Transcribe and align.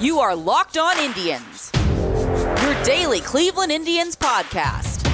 You 0.00 0.18
are 0.18 0.34
Locked 0.34 0.76
On 0.76 0.98
Indians, 0.98 1.70
your 1.74 2.84
daily 2.84 3.20
Cleveland 3.20 3.70
Indians 3.70 4.16
podcast. 4.16 5.04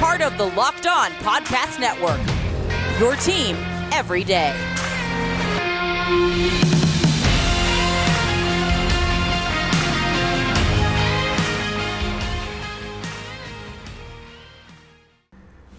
Part 0.00 0.20
of 0.20 0.36
the 0.36 0.46
Locked 0.46 0.86
On 0.86 1.10
Podcast 1.12 1.78
Network, 1.78 2.20
your 2.98 3.14
team 3.16 3.56
every 3.92 4.24
day. 4.24 4.54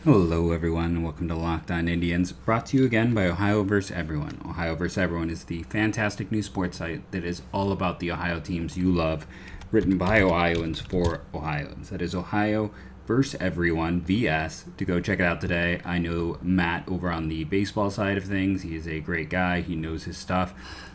Hello, 0.07 0.53
everyone, 0.53 0.95
and 0.95 1.03
welcome 1.03 1.27
to 1.27 1.35
Locked 1.35 1.69
On 1.69 1.89
Indians, 1.89 2.31
brought 2.31 2.67
to 2.67 2.77
you 2.77 2.85
again 2.85 3.13
by 3.13 3.25
Ohio 3.25 3.61
vs. 3.65 3.91
Everyone. 3.91 4.41
Ohio 4.47 4.73
vs. 4.73 4.97
Everyone 4.97 5.29
is 5.29 5.43
the 5.43 5.63
fantastic 5.63 6.31
new 6.31 6.41
sports 6.41 6.77
site 6.77 7.11
that 7.11 7.25
is 7.25 7.41
all 7.51 7.73
about 7.73 7.99
the 7.99 8.09
Ohio 8.09 8.39
teams 8.39 8.77
you 8.77 8.89
love, 8.89 9.27
written 9.69 9.97
by 9.97 10.21
Ohioans 10.21 10.79
for 10.79 11.23
Ohioans. 11.33 11.89
That 11.89 12.01
is 12.01 12.15
Ohio 12.15 12.71
vs. 13.05 13.35
Everyone, 13.41 13.99
VS, 13.99 14.67
to 14.77 14.85
go 14.85 15.01
check 15.01 15.19
it 15.19 15.25
out 15.25 15.41
today. 15.41 15.81
I 15.83 15.97
know 15.97 16.37
Matt 16.41 16.87
over 16.87 17.11
on 17.11 17.27
the 17.27 17.43
baseball 17.43 17.91
side 17.91 18.15
of 18.15 18.23
things. 18.23 18.61
He 18.61 18.77
is 18.77 18.87
a 18.87 19.01
great 19.01 19.29
guy, 19.29 19.59
he 19.59 19.75
knows 19.75 20.05
his 20.05 20.17
stuff. 20.17 20.53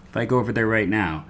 If 0.08 0.16
I 0.16 0.24
go 0.24 0.38
over 0.38 0.52
there 0.52 0.66
right 0.66 0.88
now, 0.88 1.26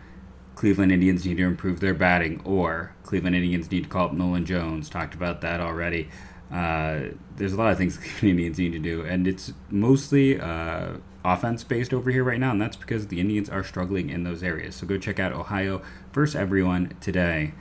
Cleveland 0.54 0.92
Indians 0.92 1.26
need 1.26 1.38
to 1.38 1.42
improve 1.42 1.80
their 1.80 1.94
batting, 1.94 2.42
or 2.44 2.94
Cleveland 3.02 3.34
Indians 3.34 3.68
need 3.72 3.82
to 3.82 3.90
call 3.90 4.06
up 4.06 4.12
Nolan 4.12 4.46
Jones. 4.46 4.88
Talked 4.88 5.16
about 5.16 5.40
that 5.40 5.60
already. 5.60 6.08
Uh, 6.52 7.08
there's 7.36 7.52
a 7.52 7.56
lot 7.56 7.72
of 7.72 7.78
things 7.78 7.98
the 8.20 8.30
Indians 8.30 8.58
need 8.58 8.72
to 8.72 8.78
do, 8.78 9.02
and 9.02 9.26
it's 9.26 9.52
mostly 9.70 10.38
uh, 10.40 10.94
offense 11.24 11.64
based 11.64 11.94
over 11.94 12.10
here 12.10 12.24
right 12.24 12.38
now, 12.38 12.50
and 12.50 12.60
that's 12.60 12.76
because 12.76 13.08
the 13.08 13.20
Indians 13.20 13.48
are 13.48 13.64
struggling 13.64 14.10
in 14.10 14.24
those 14.24 14.42
areas. 14.42 14.74
So 14.74 14.86
go 14.86 14.98
check 14.98 15.18
out 15.18 15.32
Ohio 15.32 15.82
versus 16.12 16.36
everyone 16.36 16.94
today. 17.00 17.54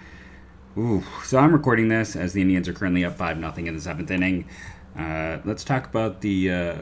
Ooh, 0.78 1.04
so 1.24 1.38
I'm 1.38 1.54
recording 1.54 1.88
this 1.90 2.16
as 2.16 2.34
the 2.34 2.42
Indians 2.42 2.68
are 2.68 2.74
currently 2.74 3.04
up 3.06 3.16
five 3.18 3.38
nothing 3.38 3.68
in 3.68 3.76
the 3.76 3.82
seventh 3.82 4.12
inning. 4.12 4.46
Uh, 4.98 5.40
let's 5.46 5.64
talk 5.64 5.86
about 5.86 6.22
the 6.22 6.52
uh, 6.52 6.76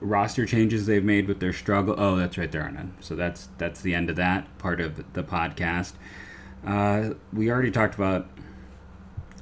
roster 0.00 0.46
changes 0.46 0.86
they've 0.86 1.04
made 1.04 1.26
with 1.26 1.40
their 1.40 1.52
struggle. 1.52 1.94
Oh, 1.98 2.16
that's 2.16 2.38
right, 2.38 2.50
there 2.50 2.62
are 2.62 2.70
none. 2.70 2.94
So 3.00 3.16
that's 3.16 3.48
that's 3.58 3.80
the 3.80 3.94
end 3.94 4.10
of 4.10 4.16
that 4.16 4.58
part 4.58 4.80
of 4.80 5.12
the 5.12 5.22
podcast. 5.22 5.94
Uh, 6.66 7.14
we 7.32 7.50
already 7.50 7.70
talked 7.70 7.94
about 7.94 8.28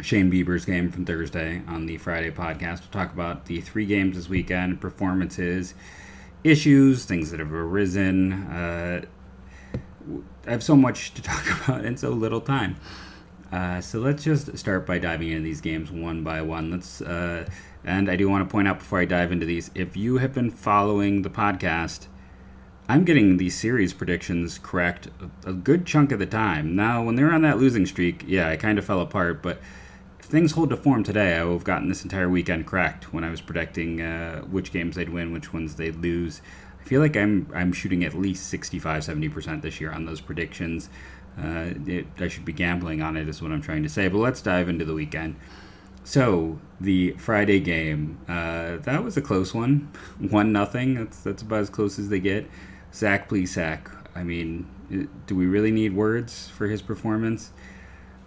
Shane 0.01 0.31
Bieber's 0.31 0.65
game 0.65 0.91
from 0.91 1.05
Thursday 1.05 1.63
on 1.67 1.87
the 1.87 1.97
Friday 1.97 2.31
podcast. 2.31 2.81
We'll 2.81 2.91
talk 3.05 3.13
about 3.13 3.47
the 3.47 3.61
three 3.61 3.87
games 3.87 4.17
this 4.17 4.29
weekend, 4.29 4.81
performances, 4.81 5.75
issues, 6.45 7.05
things 7.05 7.31
that 7.31 7.41
have 7.41 7.53
arisen. 7.53 8.33
Uh, 8.33 9.03
I 10.47 10.51
have 10.51 10.63
so 10.63 10.77
much 10.77 11.15
to 11.15 11.23
talk 11.25 11.69
about 11.69 11.85
in 11.85 11.97
so 11.97 12.11
little 12.11 12.41
time. 12.41 12.77
Uh, 13.51 13.81
so 13.81 13.99
let's 14.01 14.25
just 14.25 14.57
start 14.59 14.87
by 14.87 14.99
diving 14.99 15.31
into 15.31 15.43
these 15.43 15.61
games 15.61 15.91
one 15.91 16.23
by 16.23 16.43
one. 16.43 16.71
Let's, 16.71 17.01
uh, 17.01 17.49
and 17.85 18.11
I 18.11 18.17
do 18.17 18.29
want 18.29 18.47
to 18.47 18.53
point 18.53 18.69
out 18.69 18.79
before 18.79 19.01
I 19.01 19.05
dive 19.05 19.33
into 19.33 19.47
these, 19.47 19.71
if 19.75 19.97
you 19.97 20.19
have 20.19 20.35
been 20.35 20.51
following 20.51 21.23
the 21.23 21.31
podcast, 21.31 22.09
I'm 22.89 23.05
getting 23.05 23.37
these 23.37 23.59
series 23.59 23.93
predictions 23.93 24.59
correct 24.59 25.09
a, 25.45 25.51
a 25.51 25.53
good 25.53 25.87
chunk 25.87 26.13
of 26.13 26.19
the 26.19 26.27
time. 26.27 26.77
Now, 26.77 27.03
when 27.03 27.17
they're 27.17 27.33
on 27.33 27.43
that 27.43 27.59
losing 27.59 27.87
streak, 27.87 28.25
yeah, 28.27 28.49
I 28.49 28.57
kind 28.57 28.79
of 28.79 28.85
fell 28.85 29.01
apart, 29.01 29.43
but 29.43 29.59
things 30.27 30.53
hold 30.53 30.71
to 30.71 30.77
form 30.77 31.05
today, 31.05 31.37
I 31.37 31.45
would 31.45 31.55
have 31.55 31.65
gotten 31.65 31.89
this 31.89 32.03
entire 32.03 32.29
weekend 32.29 32.67
correct 32.67 33.13
when 33.13 33.25
I 33.25 33.31
was 33.31 33.41
predicting 33.41 34.01
uh, 34.01 34.43
which 34.43 34.73
games 34.73 34.97
they'd 34.97 35.09
win, 35.09 35.33
which 35.33 35.53
ones 35.53 35.77
they'd 35.77 35.97
lose. 35.97 36.43
I 36.81 36.85
feel 36.85 37.01
like 37.01 37.17
I'm 37.17 37.51
I'm 37.55 37.73
shooting 37.73 38.05
at 38.05 38.15
least 38.15 38.49
65, 38.49 39.03
70% 39.03 39.63
this 39.63 39.81
year 39.81 39.93
on 39.93 40.05
those 40.05 40.21
predictions. 40.21 40.89
Uh, 41.39 41.75
it, 41.87 42.07
I 42.19 42.29
should 42.29 42.45
be 42.45 42.53
gambling 42.53 43.03
on 43.03 43.17
it, 43.17 43.29
is 43.29 43.43
what 43.43 43.53
I'm 43.53 43.63
trying 43.63 43.83
to 43.83 43.89
say. 43.89 44.09
But 44.09 44.19
let's 44.19 44.41
dive 44.41 44.69
into 44.69 44.85
the 44.85 44.95
weekend. 44.95 45.37
So 46.05 46.61
the 46.81 47.13
Friday 47.13 47.61
game, 47.61 48.19
uh, 48.29 48.77
that 48.79 49.03
was 49.03 49.17
a 49.17 49.23
close 49.23 49.53
one, 49.53 49.91
one 50.19 50.53
nothing. 50.53 50.95
That's 50.95 51.21
that's 51.21 51.43
about 51.43 51.61
as 51.61 51.71
close 51.71 51.99
as 51.99 52.09
they 52.09 52.21
get. 52.21 52.49
Zach 52.93 53.29
please 53.29 53.55
Plesac. 53.55 53.93
I 54.15 54.23
mean, 54.23 54.67
do 55.27 55.37
we 55.37 55.47
really 55.47 55.71
need 55.71 55.95
words 55.95 56.49
for 56.49 56.69
his 56.69 56.81
performance? 56.81 57.53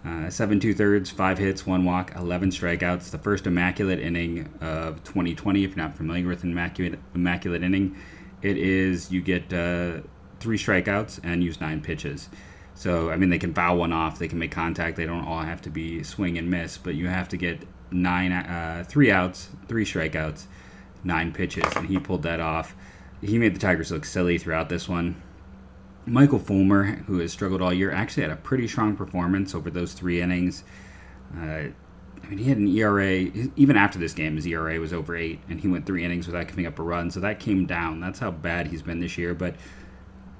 Uh, 0.04 0.30
seven 0.30 0.58
two 0.58 0.72
thirds, 0.72 1.10
five 1.10 1.36
hits, 1.36 1.66
one 1.66 1.84
walk, 1.84 2.14
11 2.16 2.50
strikeouts. 2.50 3.10
The 3.10 3.18
first 3.18 3.46
immaculate 3.46 4.00
inning 4.00 4.48
of 4.60 5.04
2020. 5.04 5.64
If 5.64 5.70
you're 5.70 5.76
not 5.76 5.94
familiar 5.94 6.26
with 6.26 6.42
immaculate 6.42 6.98
immaculate 7.14 7.62
inning, 7.62 7.96
it 8.40 8.56
is 8.56 9.12
you 9.12 9.20
get 9.20 9.52
uh, 9.52 10.00
three 10.38 10.56
strikeouts 10.56 11.20
and 11.22 11.44
use 11.44 11.60
nine 11.60 11.82
pitches. 11.82 12.30
So 12.74 13.10
I 13.10 13.16
mean, 13.16 13.28
they 13.28 13.38
can 13.38 13.52
foul 13.52 13.76
one 13.76 13.92
off, 13.92 14.18
they 14.18 14.28
can 14.28 14.38
make 14.38 14.52
contact. 14.52 14.96
They 14.96 15.04
don't 15.04 15.26
all 15.26 15.42
have 15.42 15.60
to 15.62 15.70
be 15.70 16.02
swing 16.02 16.38
and 16.38 16.50
miss, 16.50 16.78
but 16.78 16.94
you 16.94 17.08
have 17.08 17.28
to 17.28 17.36
get 17.36 17.66
nine, 17.90 18.32
uh, 18.32 18.84
three 18.88 19.10
outs, 19.10 19.50
three 19.68 19.84
strikeouts, 19.84 20.44
nine 21.04 21.32
pitches, 21.32 21.76
and 21.76 21.88
he 21.88 21.98
pulled 21.98 22.22
that 22.22 22.40
off. 22.40 22.74
He 23.20 23.38
made 23.38 23.54
the 23.54 23.60
Tigers 23.60 23.90
look 23.92 24.06
silly 24.06 24.38
throughout 24.38 24.70
this 24.70 24.88
one. 24.88 25.20
Michael 26.06 26.38
Fulmer, 26.38 26.84
who 27.06 27.18
has 27.18 27.32
struggled 27.32 27.62
all 27.62 27.72
year, 27.72 27.90
actually 27.90 28.22
had 28.22 28.32
a 28.32 28.36
pretty 28.36 28.66
strong 28.66 28.96
performance 28.96 29.54
over 29.54 29.70
those 29.70 29.92
three 29.92 30.20
innings. 30.20 30.64
Uh, 31.36 31.68
I 32.22 32.26
mean, 32.28 32.38
he 32.38 32.44
had 32.44 32.58
an 32.58 32.68
ERA, 32.68 33.30
even 33.56 33.76
after 33.76 33.98
this 33.98 34.12
game, 34.12 34.36
his 34.36 34.46
ERA 34.46 34.78
was 34.78 34.92
over 34.92 35.16
eight, 35.16 35.40
and 35.48 35.60
he 35.60 35.68
went 35.68 35.86
three 35.86 36.04
innings 36.04 36.26
without 36.26 36.48
giving 36.48 36.66
up 36.66 36.78
a 36.78 36.82
run, 36.82 37.10
so 37.10 37.20
that 37.20 37.40
came 37.40 37.66
down. 37.66 38.00
That's 38.00 38.18
how 38.18 38.30
bad 38.30 38.68
he's 38.68 38.82
been 38.82 39.00
this 39.00 39.18
year, 39.18 39.34
but 39.34 39.54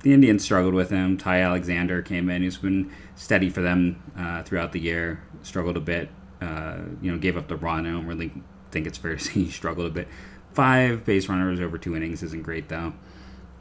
the 0.03 0.13
Indians 0.13 0.43
struggled 0.43 0.75
with 0.75 0.91
him. 0.91 1.17
Ty 1.17 1.41
Alexander 1.41 2.03
came 2.03 2.31
in, 2.31 2.43
he's 2.43 2.59
been 2.59 2.91
steady 3.15 3.51
for 3.51 3.61
them 3.61 4.03
uh, 4.17 4.43
throughout 4.43 4.73
the 4.73 4.81
year, 4.81 5.23
struggled 5.43 5.77
a 5.77 5.81
bit, 5.81 6.11
uh, 6.41 6.79
you 7.03 7.11
know, 7.11 7.19
gave 7.19 7.37
up 7.37 7.49
the 7.49 7.57
run. 7.57 7.87
I 7.87 7.91
don't 7.91 8.07
really 8.07 8.33
think 8.71 8.87
it's 8.87 8.99
fair 8.99 9.17
to 9.17 9.23
say 9.23 9.33
he 9.33 9.51
struggled 9.51 9.87
a 9.87 9.91
bit. 9.91 10.09
Five 10.53 11.05
base 11.05 11.29
runners 11.29 11.61
over 11.61 11.79
two 11.79 11.97
innings 11.97 12.23
isn't 12.23 12.43
great, 12.43 12.69
though. 12.69 12.93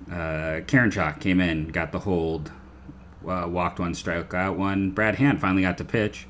Uh, 0.10 0.62
Karinchak 0.66 1.20
came 1.20 1.40
in, 1.40 1.68
got 1.68 1.92
the 1.92 2.00
hold, 2.00 2.52
uh, 3.28 3.48
walked 3.48 3.80
one, 3.80 3.94
strike 3.94 4.34
out 4.34 4.58
one. 4.58 4.92
Brad 4.92 5.16
Hand 5.16 5.40
finally 5.40 5.62
got 5.62 5.78
to 5.78 5.86
pitch. 5.86 6.28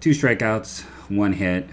Two 0.00 0.10
strikeouts, 0.10 0.82
one 1.08 1.32
hit, 1.32 1.68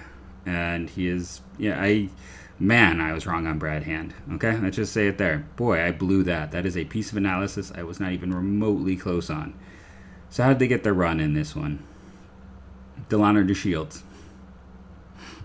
and 0.46 0.90
he 0.90 1.08
is 1.08 1.42
yeah. 1.58 1.80
I 1.80 2.10
man, 2.58 3.02
I 3.02 3.14
was 3.14 3.28
wrong 3.28 3.46
on 3.46 3.60
Brad 3.60 3.84
Hand. 3.84 4.14
Okay, 4.34 4.58
let's 4.58 4.78
just 4.78 4.94
say 4.94 5.08
it 5.08 5.18
there. 5.18 5.46
Boy, 5.58 5.84
I 5.84 5.92
blew 5.92 6.24
that. 6.24 6.52
That 6.52 6.66
is 6.66 6.78
a 6.78 6.86
piece 6.86 7.12
of 7.12 7.18
analysis 7.18 7.72
I 7.76 7.84
was 7.84 8.00
not 8.00 8.14
even 8.14 8.34
remotely 8.34 8.96
close 8.96 9.30
on. 9.30 9.54
So 10.30 10.44
how 10.44 10.50
did 10.50 10.60
they 10.60 10.68
get 10.68 10.84
their 10.84 10.94
run 10.94 11.20
in 11.20 11.34
this 11.34 11.56
one? 11.56 11.86
Delino 13.10 13.48
DeShields. 13.48 14.02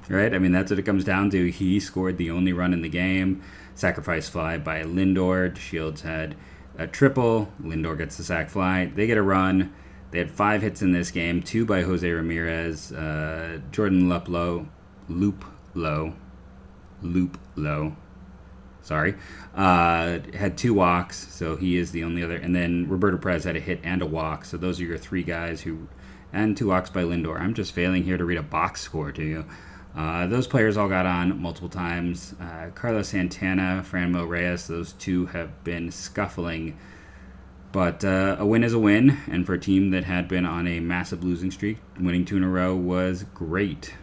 Right? 0.08 0.34
I 0.34 0.38
mean, 0.38 0.50
that's 0.50 0.70
what 0.70 0.78
it 0.78 0.84
comes 0.84 1.04
down 1.04 1.30
to. 1.30 1.50
He 1.50 1.78
scored 1.78 2.16
the 2.18 2.30
only 2.30 2.52
run 2.52 2.72
in 2.72 2.82
the 2.82 2.88
game 2.88 3.42
sacrifice 3.80 4.28
fly 4.28 4.58
by 4.58 4.82
Lindor. 4.82 5.56
Shields 5.56 6.02
had 6.02 6.36
a 6.78 6.86
triple. 6.86 7.50
Lindor 7.62 7.98
gets 7.98 8.16
the 8.16 8.22
sac 8.22 8.50
fly. 8.50 8.86
They 8.86 9.06
get 9.06 9.18
a 9.18 9.22
run. 9.22 9.72
They 10.10 10.18
had 10.18 10.30
five 10.30 10.62
hits 10.62 10.82
in 10.82 10.92
this 10.92 11.10
game, 11.10 11.42
two 11.42 11.64
by 11.64 11.82
Jose 11.82 12.08
Ramirez, 12.08 12.92
uh, 12.92 13.60
Jordan 13.70 14.08
Luplow, 14.08 14.66
Loop 15.08 15.44
Low, 15.74 16.14
Loop 17.00 17.38
Low. 17.54 17.96
Sorry, 18.82 19.14
uh, 19.54 20.18
had 20.34 20.56
two 20.56 20.74
walks, 20.74 21.28
so 21.32 21.56
he 21.56 21.76
is 21.76 21.92
the 21.92 22.02
only 22.02 22.24
other. 22.24 22.36
And 22.36 22.56
then 22.56 22.88
Roberto 22.88 23.18
Perez 23.18 23.44
had 23.44 23.54
a 23.54 23.60
hit 23.60 23.78
and 23.84 24.02
a 24.02 24.06
walk. 24.06 24.44
So 24.44 24.56
those 24.56 24.80
are 24.80 24.84
your 24.84 24.98
three 24.98 25.22
guys 25.22 25.60
who, 25.60 25.86
and 26.32 26.56
two 26.56 26.68
walks 26.68 26.90
by 26.90 27.02
Lindor. 27.02 27.40
I'm 27.40 27.54
just 27.54 27.72
failing 27.72 28.02
here 28.02 28.16
to 28.16 28.24
read 28.24 28.38
a 28.38 28.42
box 28.42 28.80
score 28.80 29.12
to 29.12 29.22
you. 29.22 29.44
Uh, 29.94 30.26
those 30.26 30.46
players 30.46 30.76
all 30.76 30.88
got 30.88 31.06
on 31.06 31.40
multiple 31.40 31.68
times. 31.68 32.34
Uh, 32.40 32.70
Carlos 32.74 33.08
Santana, 33.08 33.84
Franmil 33.88 34.28
Reyes, 34.28 34.66
those 34.66 34.92
two 34.92 35.26
have 35.26 35.64
been 35.64 35.90
scuffling. 35.90 36.78
But 37.72 38.04
uh, 38.04 38.36
a 38.38 38.46
win 38.46 38.64
is 38.64 38.72
a 38.72 38.78
win, 38.78 39.18
and 39.30 39.46
for 39.46 39.54
a 39.54 39.60
team 39.60 39.90
that 39.90 40.04
had 40.04 40.26
been 40.26 40.44
on 40.44 40.66
a 40.66 40.80
massive 40.80 41.22
losing 41.22 41.50
streak, 41.50 41.78
winning 41.98 42.24
two 42.24 42.36
in 42.36 42.42
a 42.42 42.48
row 42.48 42.74
was 42.74 43.24
great. 43.34 43.94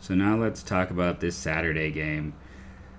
So 0.00 0.14
now 0.14 0.36
let's 0.36 0.62
talk 0.62 0.90
about 0.90 1.20
this 1.20 1.36
Saturday 1.36 1.90
game. 1.90 2.34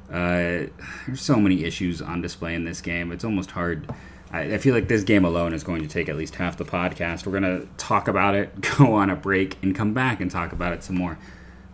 Uh, 0.09 0.69
there's 1.05 1.21
so 1.21 1.35
many 1.35 1.63
issues 1.63 2.01
on 2.01 2.21
display 2.21 2.55
in 2.55 2.63
this 2.63 2.81
game. 2.81 3.11
It's 3.11 3.23
almost 3.23 3.51
hard. 3.51 3.91
I, 4.31 4.55
I 4.55 4.57
feel 4.57 4.73
like 4.73 4.87
this 4.87 5.03
game 5.03 5.25
alone 5.25 5.53
is 5.53 5.63
going 5.63 5.81
to 5.83 5.87
take 5.87 6.09
at 6.09 6.15
least 6.15 6.35
half 6.35 6.57
the 6.57 6.65
podcast. 6.65 7.25
We're 7.25 7.39
going 7.39 7.61
to 7.61 7.67
talk 7.77 8.07
about 8.07 8.33
it, 8.33 8.59
go 8.77 8.95
on 8.95 9.11
a 9.11 9.15
break, 9.15 9.61
and 9.61 9.75
come 9.75 9.93
back 9.93 10.21
and 10.21 10.31
talk 10.31 10.51
about 10.51 10.73
it 10.73 10.83
some 10.83 10.95
more. 10.95 11.19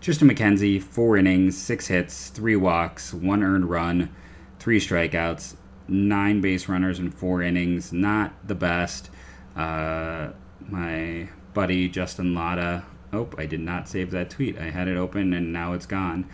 Triston 0.02 0.32
McKenzie, 0.32 0.82
four 0.82 1.16
innings, 1.16 1.56
six 1.56 1.86
hits, 1.86 2.30
three 2.30 2.56
walks, 2.56 3.14
one 3.14 3.44
earned 3.44 3.70
run, 3.70 4.10
three 4.58 4.80
strikeouts, 4.80 5.56
nine 5.88 6.42
base 6.42 6.68
runners 6.68 6.98
in 6.98 7.12
four 7.12 7.44
innings. 7.44 7.94
Not 7.94 8.34
the 8.48 8.56
best. 8.56 9.12
Uh, 9.56 10.30
my 10.68 11.30
buddy 11.54 11.88
Justin 11.88 12.34
Latta. 12.34 12.84
Oh, 13.14 13.30
I 13.38 13.46
did 13.46 13.60
not 13.60 13.88
save 13.88 14.10
that 14.12 14.32
tweet. 14.32 14.58
I 14.58 14.72
had 14.72 14.88
it 14.88 14.98
open 14.98 15.34
and 15.34 15.54
now 15.54 15.74
it's 15.74 15.86
gone. 15.86 16.28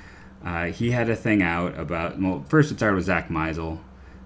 Uh, 0.46 0.66
he 0.68 0.92
had 0.92 1.10
a 1.10 1.16
thing 1.16 1.42
out 1.42 1.78
about. 1.78 2.22
Well, 2.22 2.46
first 2.48 2.72
it 2.72 2.78
started 2.78 2.96
with 2.96 3.06
Zach 3.06 3.28
Meisel. 3.28 3.80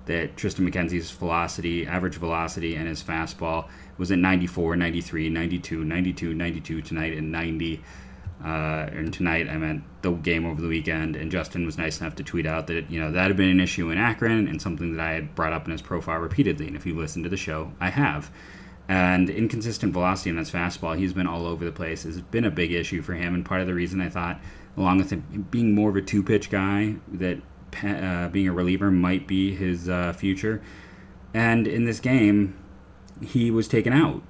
that 0.06 0.36
Triston 0.36 0.70
McKenzie's 0.70 1.10
velocity, 1.10 1.88
average 1.88 2.18
velocity, 2.18 2.76
and 2.76 2.88
his 2.88 3.02
fastball 3.02 3.70
was 3.98 4.12
at 4.12 4.20
94, 4.20 4.76
93, 4.76 5.30
92, 5.30 5.84
92, 5.84 6.34
92 6.36 6.82
tonight, 6.82 7.18
and 7.18 7.32
90. 7.32 7.82
Uh, 8.44 8.90
and 8.92 9.14
tonight, 9.14 9.48
I 9.48 9.58
meant 9.58 9.84
the 10.02 10.12
game 10.12 10.46
over 10.46 10.62
the 10.62 10.68
weekend. 10.68 11.16
And 11.16 11.32
Justin 11.32 11.66
was 11.66 11.78
nice 11.78 12.02
enough 12.02 12.16
to 12.16 12.24
tweet 12.24 12.46
out 12.46 12.68
that 12.68 12.90
you 12.90 13.00
know 13.00 13.12
that 13.12 13.28
had 13.28 13.38
been 13.38 13.50
an 13.50 13.60
issue 13.60 13.90
in 13.92 13.98
Akron 13.98 14.48
and 14.48 14.62
something 14.62 14.96
that 14.96 15.06
I 15.06 15.14
had 15.14 15.36
brought 15.36 15.54
up 15.54 15.66
in 15.66 15.72
his 15.72 15.82
profile 15.82 16.20
repeatedly. 16.20 16.68
And 16.68 16.76
if 16.76 16.86
you 16.86 16.98
listen 16.98 17.24
to 17.24 17.30
the 17.30 17.38
show, 17.38 17.72
I 17.80 17.90
have. 17.90 18.32
And 18.88 19.30
inconsistent 19.30 19.94
velocity 19.94 20.32
on 20.32 20.38
his 20.38 20.52
fastball, 20.52 20.98
he's 20.98 21.14
been 21.14 21.28
all 21.28 21.46
over 21.46 21.64
the 21.64 21.72
place. 21.72 22.04
Has 22.04 22.20
been 22.20 22.44
a 22.44 22.52
big 22.52 22.72
issue 22.72 23.02
for 23.02 23.14
him, 23.14 23.34
and 23.36 23.46
part 23.46 23.62
of 23.62 23.68
the 23.68 23.74
reason 23.74 24.02
I 24.02 24.10
thought, 24.10 24.40
along 24.76 24.98
with 24.98 25.12
him 25.12 25.48
being 25.50 25.76
more 25.76 25.90
of 25.90 25.96
a 25.96 26.02
two-pitch 26.02 26.50
guy, 26.50 26.96
that 27.14 27.38
uh, 27.84 28.28
being 28.30 28.48
a 28.48 28.52
reliever 28.52 28.92
might 28.92 29.28
be 29.28 29.56
his 29.56 29.88
uh, 29.88 30.14
future. 30.14 30.62
And 31.34 31.68
in 31.68 31.86
this 31.86 32.00
game, 32.00 32.58
he 33.22 33.52
was 33.52 33.68
taken 33.68 33.94
out 33.94 34.24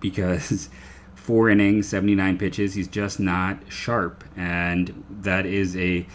because 0.00 0.68
four 1.26 1.50
innings, 1.50 1.88
79 1.88 2.38
pitches, 2.38 2.74
he's 2.74 2.86
just 2.86 3.18
not 3.18 3.58
sharp. 3.68 4.22
And 4.36 5.04
that 5.10 5.44
is 5.44 5.76
a. 5.76 6.06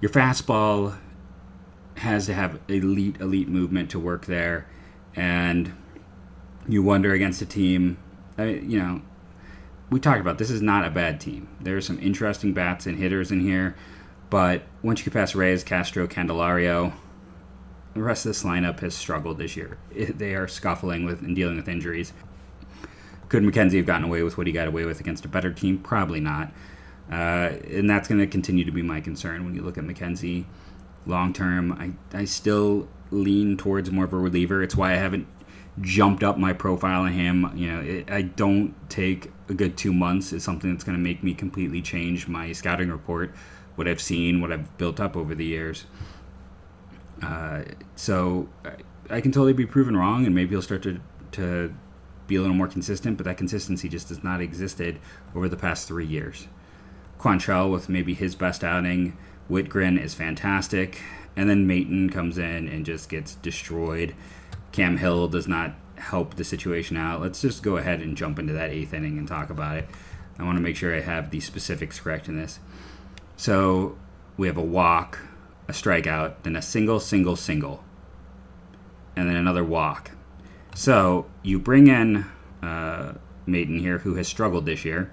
Your 0.00 0.10
fastball 0.10 0.96
has 1.96 2.26
to 2.26 2.34
have 2.34 2.60
elite, 2.68 3.20
elite 3.20 3.48
movement 3.48 3.90
to 3.90 3.98
work 3.98 4.26
there. 4.26 4.66
And 5.16 5.74
you 6.68 6.82
wonder 6.82 7.12
against 7.12 7.42
a 7.42 7.46
team, 7.46 7.98
uh, 8.38 8.44
you 8.44 8.78
know, 8.78 9.02
we 9.90 9.98
talked 9.98 10.20
about 10.20 10.38
this 10.38 10.50
is 10.50 10.62
not 10.62 10.86
a 10.86 10.90
bad 10.90 11.20
team. 11.20 11.48
There 11.60 11.76
are 11.76 11.80
some 11.80 11.98
interesting 11.98 12.54
bats 12.54 12.86
and 12.86 12.96
hitters 12.96 13.32
in 13.32 13.40
here. 13.40 13.74
But 14.30 14.62
once 14.82 15.00
you 15.00 15.04
get 15.06 15.14
past 15.14 15.34
Reyes, 15.34 15.64
Castro, 15.64 16.06
Candelario, 16.06 16.92
the 17.94 18.02
rest 18.02 18.24
of 18.24 18.30
this 18.30 18.44
lineup 18.44 18.78
has 18.80 18.94
struggled 18.94 19.38
this 19.38 19.56
year. 19.56 19.78
They 19.92 20.36
are 20.36 20.46
scuffling 20.46 21.04
with 21.04 21.22
and 21.22 21.34
dealing 21.34 21.56
with 21.56 21.68
injuries. 21.68 22.12
Could 23.30 23.42
McKenzie 23.42 23.76
have 23.76 23.86
gotten 23.86 24.04
away 24.04 24.22
with 24.22 24.36
what 24.36 24.46
he 24.46 24.52
got 24.52 24.68
away 24.68 24.84
with 24.84 25.00
against 25.00 25.24
a 25.24 25.28
better 25.28 25.52
team? 25.52 25.78
Probably 25.78 26.20
not. 26.20 26.52
Uh, 27.10 27.54
and 27.70 27.88
that's 27.88 28.06
going 28.06 28.20
to 28.20 28.26
continue 28.26 28.64
to 28.64 28.70
be 28.70 28.82
my 28.82 29.00
concern 29.00 29.44
when 29.44 29.54
you 29.54 29.62
look 29.62 29.78
at 29.78 29.84
McKenzie 29.84 30.44
long 31.06 31.32
term. 31.32 31.72
I, 31.72 31.92
I 32.16 32.24
still 32.26 32.88
lean 33.10 33.56
towards 33.56 33.90
more 33.90 34.04
of 34.04 34.12
a 34.12 34.18
reliever. 34.18 34.62
It's 34.62 34.76
why 34.76 34.92
I 34.92 34.96
haven't 34.96 35.26
jumped 35.80 36.22
up 36.22 36.38
my 36.38 36.52
profile 36.52 37.02
on 37.02 37.12
him. 37.12 37.50
You 37.56 37.72
know, 37.72 37.80
it, 37.80 38.10
I 38.10 38.22
don't 38.22 38.74
take 38.90 39.32
a 39.48 39.54
good 39.54 39.76
two 39.76 39.92
months 39.92 40.32
is 40.32 40.44
something 40.44 40.70
that's 40.70 40.84
going 40.84 40.96
to 40.96 41.02
make 41.02 41.22
me 41.22 41.34
completely 41.34 41.82
change 41.82 42.28
my 42.28 42.52
scouting 42.52 42.90
report 42.90 43.34
what 43.76 43.88
I've 43.88 44.00
seen, 44.00 44.40
what 44.40 44.52
I've 44.52 44.76
built 44.76 45.00
up 45.00 45.16
over 45.16 45.34
the 45.34 45.44
years. 45.44 45.86
Uh, 47.22 47.62
so 47.96 48.48
I, 48.64 49.16
I, 49.16 49.20
can 49.20 49.32
totally 49.32 49.52
be 49.52 49.66
proven 49.66 49.96
wrong, 49.96 50.26
and 50.26 50.34
maybe 50.34 50.50
he'll 50.50 50.62
start 50.62 50.82
to 50.82 51.00
to 51.32 51.74
be 52.30 52.36
a 52.36 52.40
little 52.40 52.56
more 52.56 52.68
consistent. 52.68 53.18
But 53.18 53.24
that 53.24 53.36
consistency 53.36 53.90
just 53.90 54.08
has 54.08 54.24
not 54.24 54.40
existed 54.40 54.98
over 55.34 55.48
the 55.48 55.56
past 55.56 55.86
three 55.86 56.06
years. 56.06 56.48
Quantrill 57.18 57.70
with 57.70 57.90
maybe 57.90 58.14
his 58.14 58.34
best 58.34 58.64
outing. 58.64 59.18
Wittgren 59.50 60.00
is 60.00 60.14
fantastic, 60.14 61.02
and 61.36 61.50
then 61.50 61.66
Maton 61.66 62.10
comes 62.10 62.38
in 62.38 62.68
and 62.68 62.86
just 62.86 63.10
gets 63.10 63.34
destroyed. 63.34 64.14
Cam 64.72 64.96
Hill 64.96 65.28
does 65.28 65.48
not 65.48 65.74
help 65.96 66.36
the 66.36 66.44
situation 66.44 66.96
out. 66.96 67.20
Let's 67.20 67.42
just 67.42 67.62
go 67.62 67.76
ahead 67.76 68.00
and 68.00 68.16
jump 68.16 68.38
into 68.38 68.54
that 68.54 68.70
eighth 68.70 68.94
inning 68.94 69.18
and 69.18 69.28
talk 69.28 69.50
about 69.50 69.76
it. 69.76 69.88
I 70.38 70.44
want 70.44 70.56
to 70.56 70.62
make 70.62 70.76
sure 70.76 70.96
I 70.96 71.00
have 71.00 71.30
the 71.30 71.40
specifics 71.40 72.00
correct 72.00 72.28
in 72.28 72.36
this. 72.36 72.60
So 73.36 73.98
we 74.36 74.46
have 74.46 74.56
a 74.56 74.62
walk, 74.62 75.18
a 75.68 75.72
strikeout, 75.72 76.36
then 76.44 76.56
a 76.56 76.62
single, 76.62 77.00
single, 77.00 77.36
single, 77.36 77.84
and 79.16 79.28
then 79.28 79.36
another 79.36 79.64
walk. 79.64 80.12
So 80.74 81.26
you 81.42 81.58
bring 81.58 81.88
in 81.88 82.26
uh, 82.62 83.14
Maton 83.46 83.80
here, 83.80 83.98
who 83.98 84.14
has 84.14 84.28
struggled 84.28 84.66
this 84.66 84.84
year, 84.84 85.12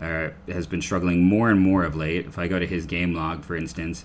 uh, 0.00 0.30
has 0.48 0.66
been 0.66 0.82
struggling 0.82 1.24
more 1.24 1.50
and 1.50 1.60
more 1.60 1.84
of 1.84 1.96
late. 1.96 2.26
If 2.26 2.38
I 2.38 2.48
go 2.48 2.58
to 2.58 2.66
his 2.66 2.86
game 2.86 3.14
log, 3.14 3.44
for 3.44 3.56
instance, 3.56 4.04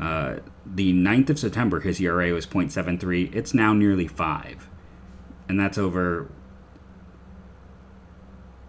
uh, 0.00 0.36
the 0.64 0.92
9th 0.92 1.30
of 1.30 1.38
September, 1.38 1.80
his 1.80 2.00
ERA 2.00 2.32
was 2.32 2.46
0.73. 2.46 3.34
It's 3.34 3.52
now 3.52 3.72
nearly 3.72 4.06
5. 4.06 4.68
And 5.48 5.58
that's 5.60 5.78
over 5.78 6.30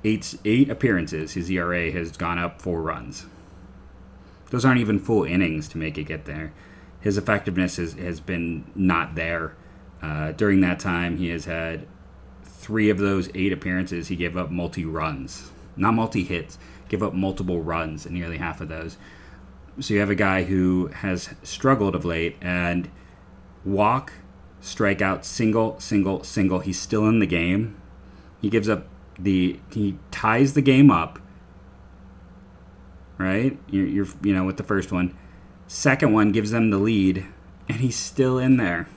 eight, 0.03 0.35
eight 0.45 0.69
appearances. 0.69 1.33
His 1.33 1.49
ERA 1.49 1.91
has 1.91 2.17
gone 2.17 2.37
up 2.37 2.61
four 2.61 2.81
runs. 2.81 3.25
Those 4.49 4.65
aren't 4.65 4.81
even 4.81 4.99
full 4.99 5.23
innings 5.23 5.67
to 5.69 5.77
make 5.77 5.97
it 5.97 6.03
get 6.03 6.25
there. 6.25 6.53
His 6.99 7.17
effectiveness 7.17 7.77
has, 7.77 7.93
has 7.93 8.19
been 8.19 8.69
not 8.75 9.15
there. 9.15 9.55
Uh, 10.01 10.31
during 10.31 10.62
that 10.62 10.80
time, 10.80 11.18
he 11.18 11.30
has 11.30 11.45
had 11.45 11.88
three 12.44 12.89
of 12.89 12.98
those 12.98 13.30
eight 13.36 13.53
appearances. 13.53 14.07
He 14.07 14.15
gave 14.15 14.36
up 14.36 14.50
multi 14.50 14.86
runs, 14.86 15.51
not 15.75 15.94
multi 15.94 16.24
hits, 16.24 16.57
give 16.89 17.03
up 17.03 17.13
multiple 17.13 17.62
runs 17.62 18.06
in 18.06 18.13
nearly 18.13 18.38
half 18.38 18.62
of 18.62 18.69
those. 18.69 18.98
So 19.80 19.94
you 19.94 20.00
have 20.00 20.09
a 20.09 20.15
guy 20.15 20.44
who 20.44 20.88
has 20.88 21.30
struggled 21.44 21.95
of 21.95 22.03
late 22.03 22.36
and 22.42 22.89
walk, 23.63 24.12
strikeout, 24.62 25.24
single, 25.24 25.80
single, 25.80 26.24
single. 26.24 26.59
He's 26.59 26.80
still 26.80 27.07
in 27.07 27.19
the 27.19 27.27
game. 27.27 27.80
He 28.42 28.50
gives 28.50 28.68
up 28.68 28.88
the 29.19 29.59
he 29.71 29.98
ties 30.09 30.53
the 30.53 30.62
game 30.62 30.89
up 30.89 31.19
right? 33.21 33.57
You're, 33.69 33.86
you're, 33.86 34.07
you 34.24 34.33
know, 34.33 34.44
with 34.44 34.57
the 34.57 34.63
first 34.63 34.92
one. 34.92 35.15
Second 35.68 36.13
one 36.13 36.31
gives 36.31 36.51
them 36.51 36.69
the 36.69 36.77
lead, 36.77 37.25
and 37.69 37.77
he's 37.77 37.95
still 37.95 38.38
in 38.38 38.57
there. 38.57 38.88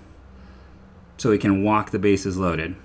So 1.16 1.30
he 1.30 1.38
can 1.38 1.62
walk 1.62 1.90
the 1.90 1.98
bases 1.98 2.36
loaded. 2.36 2.76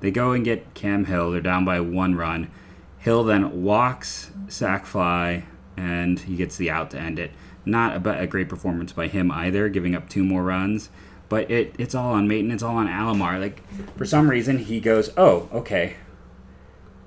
They 0.00 0.10
go 0.10 0.32
and 0.32 0.44
get 0.44 0.74
Cam 0.74 1.04
Hill. 1.04 1.30
They're 1.30 1.40
down 1.40 1.64
by 1.64 1.80
one 1.80 2.14
run. 2.14 2.50
Hill 2.98 3.24
then 3.24 3.62
walks, 3.62 4.30
sac 4.48 4.86
fly, 4.86 5.44
and 5.76 6.18
he 6.18 6.36
gets 6.36 6.56
the 6.56 6.70
out 6.70 6.90
to 6.90 6.98
end 6.98 7.18
it. 7.18 7.32
Not 7.64 8.06
a, 8.06 8.20
a 8.20 8.26
great 8.26 8.48
performance 8.48 8.92
by 8.92 9.08
him 9.08 9.30
either, 9.30 9.68
giving 9.68 9.94
up 9.94 10.08
two 10.08 10.24
more 10.24 10.42
runs. 10.42 10.90
But 11.28 11.50
it, 11.50 11.74
it's 11.78 11.94
all 11.94 12.12
on 12.12 12.28
Maton. 12.28 12.52
It's 12.52 12.62
all 12.62 12.76
on 12.76 12.88
Alomar. 12.88 13.40
Like 13.40 13.62
for 13.96 14.04
some 14.04 14.28
reason, 14.28 14.58
he 14.58 14.80
goes, 14.80 15.10
"Oh, 15.16 15.48
okay." 15.52 15.96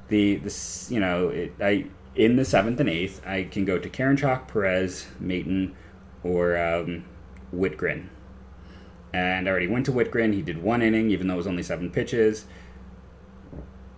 The 0.08 0.38
this 0.38 0.90
you 0.90 1.00
know 1.00 1.30
it, 1.30 1.54
I 1.62 1.86
in 2.16 2.36
the 2.36 2.46
seventh 2.46 2.80
and 2.80 2.90
eighth, 2.90 3.22
I 3.26 3.44
can 3.44 3.66
go 3.66 3.78
to 3.78 3.90
Karinchak, 3.90 4.48
Perez, 4.48 5.08
Maton, 5.22 5.74
or 6.24 6.58
um, 6.58 7.06
Wittgren. 7.54 8.08
And 9.16 9.48
I 9.48 9.52
already 9.52 9.68
went 9.68 9.86
to 9.86 9.94
Wittgren. 9.94 10.34
He 10.34 10.42
did 10.42 10.62
one 10.62 10.82
inning, 10.82 11.10
even 11.10 11.28
though 11.28 11.36
it 11.36 11.38
was 11.38 11.48
only 11.48 11.64
seven 11.64 11.90
pitches. 11.90 12.44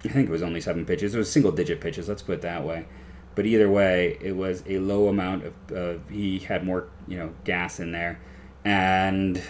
I 0.06 0.10
think 0.10 0.30
it 0.30 0.32
was 0.32 0.44
only 0.44 0.62
seven 0.62 0.86
pitches. 0.86 1.16
It 1.16 1.18
was 1.18 1.32
single 1.32 1.52
digit 1.52 1.82
pitches, 1.82 2.08
let's 2.08 2.22
put 2.22 2.34
it 2.34 2.42
that 2.44 2.64
way. 2.64 2.86
But 3.34 3.48
either 3.48 3.68
way, 3.68 4.20
it 4.22 4.34
was 4.34 4.64
a 4.68 4.78
low 4.78 5.08
amount 5.08 5.52
of, 5.72 6.08
he 6.08 6.38
had 6.38 6.64
more, 6.64 6.90
you 7.08 7.18
know, 7.18 7.34
gas 7.46 7.80
in 7.80 7.92
there. 7.92 8.20
And 8.64 9.42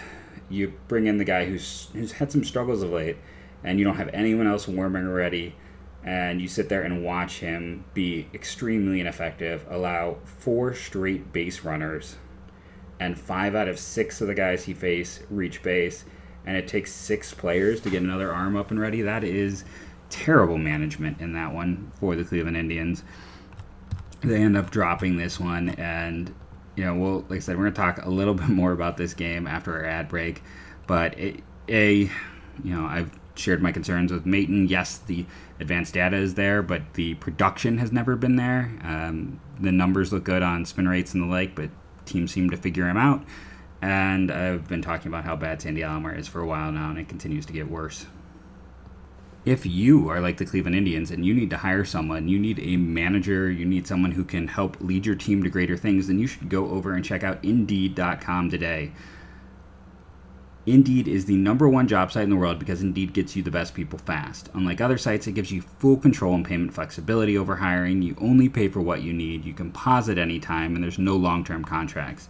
you 0.48 0.72
bring 0.88 1.06
in 1.06 1.18
the 1.18 1.24
guy 1.24 1.44
who's, 1.44 1.88
who's 1.92 2.12
had 2.12 2.32
some 2.32 2.44
struggles 2.44 2.82
of 2.82 2.88
late, 2.88 3.18
and 3.62 3.78
you 3.78 3.84
don't 3.84 3.96
have 3.96 4.08
anyone 4.14 4.46
else 4.46 4.66
warming 4.66 5.06
already 5.06 5.54
and 6.02 6.40
you 6.40 6.48
sit 6.48 6.70
there 6.70 6.82
and 6.82 7.04
watch 7.04 7.40
him 7.40 7.84
be 7.92 8.28
extremely 8.32 9.00
ineffective, 9.00 9.66
allow 9.68 10.16
four 10.24 10.72
straight 10.72 11.32
base 11.34 11.64
runners, 11.64 12.16
and 13.00 13.18
five 13.18 13.54
out 13.54 13.68
of 13.68 13.78
six 13.78 14.20
of 14.20 14.28
the 14.28 14.34
guys 14.34 14.64
he 14.64 14.74
face 14.74 15.20
reach 15.30 15.62
base, 15.62 16.04
and 16.46 16.56
it 16.56 16.68
takes 16.68 16.92
six 16.92 17.32
players 17.32 17.80
to 17.82 17.90
get 17.90 18.02
another 18.02 18.32
arm 18.32 18.56
up 18.56 18.70
and 18.70 18.80
ready. 18.80 19.02
That 19.02 19.24
is 19.24 19.64
terrible 20.10 20.58
management 20.58 21.20
in 21.20 21.32
that 21.34 21.52
one 21.52 21.92
for 22.00 22.16
the 22.16 22.24
Cleveland 22.24 22.56
Indians. 22.56 23.04
They 24.20 24.42
end 24.42 24.56
up 24.56 24.70
dropping 24.70 25.16
this 25.16 25.38
one, 25.38 25.70
and 25.70 26.34
you 26.76 26.84
know, 26.84 26.94
well, 26.94 27.24
like 27.28 27.38
I 27.38 27.40
said, 27.40 27.56
we're 27.56 27.70
gonna 27.70 27.92
talk 27.92 28.04
a 28.04 28.10
little 28.10 28.34
bit 28.34 28.48
more 28.48 28.72
about 28.72 28.96
this 28.96 29.14
game 29.14 29.46
after 29.46 29.76
our 29.76 29.84
ad 29.84 30.08
break, 30.08 30.42
but 30.86 31.18
it, 31.18 31.42
a, 31.68 32.10
you 32.64 32.74
know, 32.74 32.86
I've 32.86 33.10
shared 33.34 33.62
my 33.62 33.72
concerns 33.72 34.12
with 34.12 34.24
Maton. 34.24 34.68
Yes, 34.68 34.98
the 34.98 35.26
advanced 35.60 35.94
data 35.94 36.16
is 36.16 36.34
there, 36.34 36.62
but 36.62 36.94
the 36.94 37.14
production 37.14 37.78
has 37.78 37.92
never 37.92 38.16
been 38.16 38.36
there. 38.36 38.78
Um, 38.82 39.40
the 39.60 39.72
numbers 39.72 40.12
look 40.12 40.24
good 40.24 40.42
on 40.42 40.64
spin 40.64 40.88
rates 40.88 41.14
and 41.14 41.22
the 41.22 41.26
like, 41.26 41.54
but 41.54 41.70
teams 42.08 42.32
seem 42.32 42.50
to 42.50 42.56
figure 42.56 42.88
him 42.88 42.96
out. 42.96 43.24
And 43.80 44.32
I've 44.32 44.66
been 44.66 44.82
talking 44.82 45.08
about 45.08 45.24
how 45.24 45.36
bad 45.36 45.62
Sandy 45.62 45.82
Alomar 45.82 46.18
is 46.18 46.26
for 46.26 46.40
a 46.40 46.46
while 46.46 46.72
now, 46.72 46.90
and 46.90 46.98
it 46.98 47.08
continues 47.08 47.46
to 47.46 47.52
get 47.52 47.70
worse. 47.70 48.06
If 49.44 49.64
you 49.64 50.10
are 50.10 50.20
like 50.20 50.36
the 50.36 50.44
Cleveland 50.44 50.76
Indians 50.76 51.10
and 51.10 51.24
you 51.24 51.32
need 51.32 51.50
to 51.50 51.56
hire 51.56 51.84
someone, 51.84 52.28
you 52.28 52.38
need 52.38 52.58
a 52.58 52.76
manager, 52.76 53.50
you 53.50 53.64
need 53.64 53.86
someone 53.86 54.12
who 54.12 54.24
can 54.24 54.48
help 54.48 54.76
lead 54.80 55.06
your 55.06 55.14
team 55.14 55.42
to 55.42 55.48
greater 55.48 55.76
things, 55.76 56.08
then 56.08 56.18
you 56.18 56.26
should 56.26 56.48
go 56.48 56.68
over 56.70 56.92
and 56.92 57.04
check 57.04 57.22
out 57.22 57.42
Indeed.com 57.44 58.50
today. 58.50 58.92
Indeed 60.70 61.08
is 61.08 61.24
the 61.24 61.36
number 61.36 61.66
one 61.66 61.88
job 61.88 62.12
site 62.12 62.24
in 62.24 62.30
the 62.30 62.36
world 62.36 62.58
because 62.58 62.82
Indeed 62.82 63.14
gets 63.14 63.34
you 63.34 63.42
the 63.42 63.50
best 63.50 63.74
people 63.74 63.98
fast. 63.98 64.50
Unlike 64.52 64.82
other 64.82 64.98
sites, 64.98 65.26
it 65.26 65.32
gives 65.32 65.50
you 65.50 65.62
full 65.62 65.96
control 65.96 66.34
and 66.34 66.44
payment 66.44 66.74
flexibility 66.74 67.38
over 67.38 67.56
hiring. 67.56 68.02
You 68.02 68.16
only 68.20 68.50
pay 68.50 68.68
for 68.68 68.80
what 68.82 69.02
you 69.02 69.14
need, 69.14 69.46
you 69.46 69.54
can 69.54 69.72
pause 69.72 70.10
at 70.10 70.18
any 70.18 70.38
time, 70.38 70.74
and 70.74 70.84
there's 70.84 70.98
no 70.98 71.16
long 71.16 71.42
term 71.42 71.64
contracts. 71.64 72.28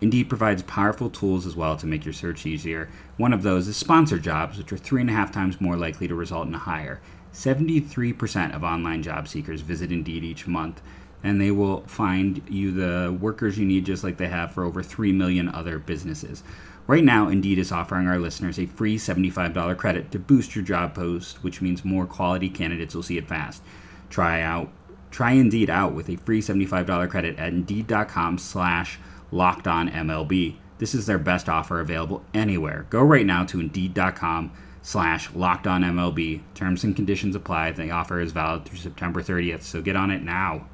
Indeed 0.00 0.28
provides 0.28 0.62
powerful 0.62 1.10
tools 1.10 1.44
as 1.44 1.56
well 1.56 1.76
to 1.76 1.86
make 1.86 2.04
your 2.04 2.14
search 2.14 2.46
easier. 2.46 2.88
One 3.16 3.32
of 3.32 3.42
those 3.42 3.66
is 3.66 3.76
sponsored 3.76 4.22
jobs, 4.22 4.58
which 4.58 4.72
are 4.72 4.76
three 4.76 5.00
and 5.00 5.10
a 5.10 5.14
half 5.14 5.32
times 5.32 5.60
more 5.60 5.76
likely 5.76 6.06
to 6.06 6.14
result 6.14 6.46
in 6.46 6.54
a 6.54 6.58
hire. 6.58 7.00
73% 7.32 8.54
of 8.54 8.62
online 8.62 9.02
job 9.02 9.26
seekers 9.26 9.62
visit 9.62 9.90
Indeed 9.90 10.22
each 10.22 10.46
month, 10.46 10.82
and 11.22 11.40
they 11.40 11.50
will 11.50 11.80
find 11.86 12.42
you 12.48 12.70
the 12.70 13.12
workers 13.12 13.58
you 13.58 13.64
need 13.64 13.86
just 13.86 14.04
like 14.04 14.18
they 14.18 14.28
have 14.28 14.52
for 14.52 14.64
over 14.64 14.82
3 14.82 15.12
million 15.12 15.48
other 15.48 15.78
businesses. 15.78 16.44
Right 16.86 17.04
now, 17.04 17.28
Indeed 17.28 17.58
is 17.58 17.72
offering 17.72 18.06
our 18.06 18.18
listeners 18.18 18.58
a 18.58 18.66
free 18.66 18.96
$75 18.96 19.76
credit 19.76 20.12
to 20.12 20.20
boost 20.20 20.54
your 20.54 20.64
job 20.64 20.94
post, 20.94 21.42
which 21.42 21.60
means 21.60 21.84
more 21.84 22.06
quality 22.06 22.48
candidates 22.48 22.94
will 22.94 23.02
see 23.02 23.18
it 23.18 23.28
fast. 23.28 23.62
Try 24.08 24.40
out 24.40 24.70
try 25.10 25.32
Indeed 25.32 25.70
out 25.70 25.94
with 25.94 26.10
a 26.10 26.16
free 26.16 26.42
$75 26.42 27.08
credit 27.08 27.38
at 27.38 27.52
Indeed.com 27.52 28.36
slash 28.36 28.98
locked 29.30 29.66
on 29.66 29.88
MLB. 29.88 30.56
This 30.78 30.94
is 30.94 31.06
their 31.06 31.18
best 31.18 31.48
offer 31.48 31.80
available 31.80 32.22
anywhere. 32.34 32.86
Go 32.90 33.02
right 33.02 33.24
now 33.24 33.44
to 33.46 33.58
Indeed.com 33.58 34.52
slash 34.82 35.32
locked 35.34 35.66
on 35.66 35.82
MLB. 35.82 36.42
Terms 36.54 36.84
and 36.84 36.94
conditions 36.94 37.34
apply. 37.34 37.70
The 37.72 37.90
offer 37.90 38.20
is 38.20 38.32
valid 38.32 38.66
through 38.66 38.76
September 38.78 39.22
30th, 39.22 39.62
so 39.62 39.80
get 39.80 39.96
on 39.96 40.10
it 40.10 40.22
now. 40.22 40.66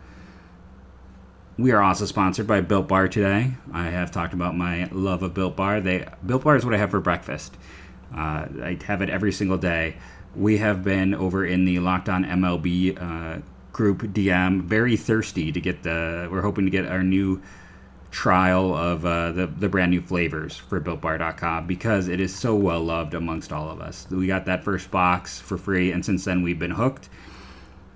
We 1.58 1.70
are 1.72 1.82
also 1.82 2.06
sponsored 2.06 2.46
by 2.46 2.62
Built 2.62 2.88
Bar 2.88 3.08
today. 3.08 3.52
I 3.72 3.84
have 3.84 4.10
talked 4.10 4.32
about 4.32 4.56
my 4.56 4.88
love 4.90 5.22
of 5.22 5.34
Built 5.34 5.54
Bar. 5.54 5.82
They 5.82 6.06
Built 6.24 6.44
Bar 6.44 6.56
is 6.56 6.64
what 6.64 6.72
I 6.72 6.78
have 6.78 6.90
for 6.90 7.00
breakfast. 7.00 7.58
Uh, 8.10 8.46
I 8.62 8.78
have 8.86 9.02
it 9.02 9.10
every 9.10 9.32
single 9.32 9.58
day. 9.58 9.96
We 10.34 10.58
have 10.58 10.82
been 10.82 11.14
over 11.14 11.44
in 11.44 11.66
the 11.66 11.78
Locked 11.80 12.08
On 12.08 12.24
MLB 12.24 12.96
uh, 13.00 13.42
group 13.70 14.00
DM, 14.00 14.62
very 14.62 14.96
thirsty 14.96 15.52
to 15.52 15.60
get 15.60 15.82
the. 15.82 16.26
We're 16.32 16.40
hoping 16.40 16.64
to 16.64 16.70
get 16.70 16.86
our 16.86 17.02
new 17.02 17.42
trial 18.10 18.74
of 18.74 19.04
uh, 19.04 19.32
the, 19.32 19.46
the 19.46 19.68
brand 19.68 19.90
new 19.90 20.00
flavors 20.00 20.56
for 20.56 20.80
builtbar.com 20.80 21.66
because 21.66 22.08
it 22.08 22.20
is 22.20 22.34
so 22.34 22.54
well 22.54 22.80
loved 22.80 23.12
amongst 23.12 23.52
all 23.52 23.68
of 23.68 23.78
us. 23.78 24.06
We 24.10 24.26
got 24.26 24.46
that 24.46 24.64
first 24.64 24.90
box 24.90 25.38
for 25.38 25.58
free, 25.58 25.92
and 25.92 26.02
since 26.02 26.24
then 26.24 26.40
we've 26.42 26.58
been 26.58 26.70
hooked. 26.70 27.10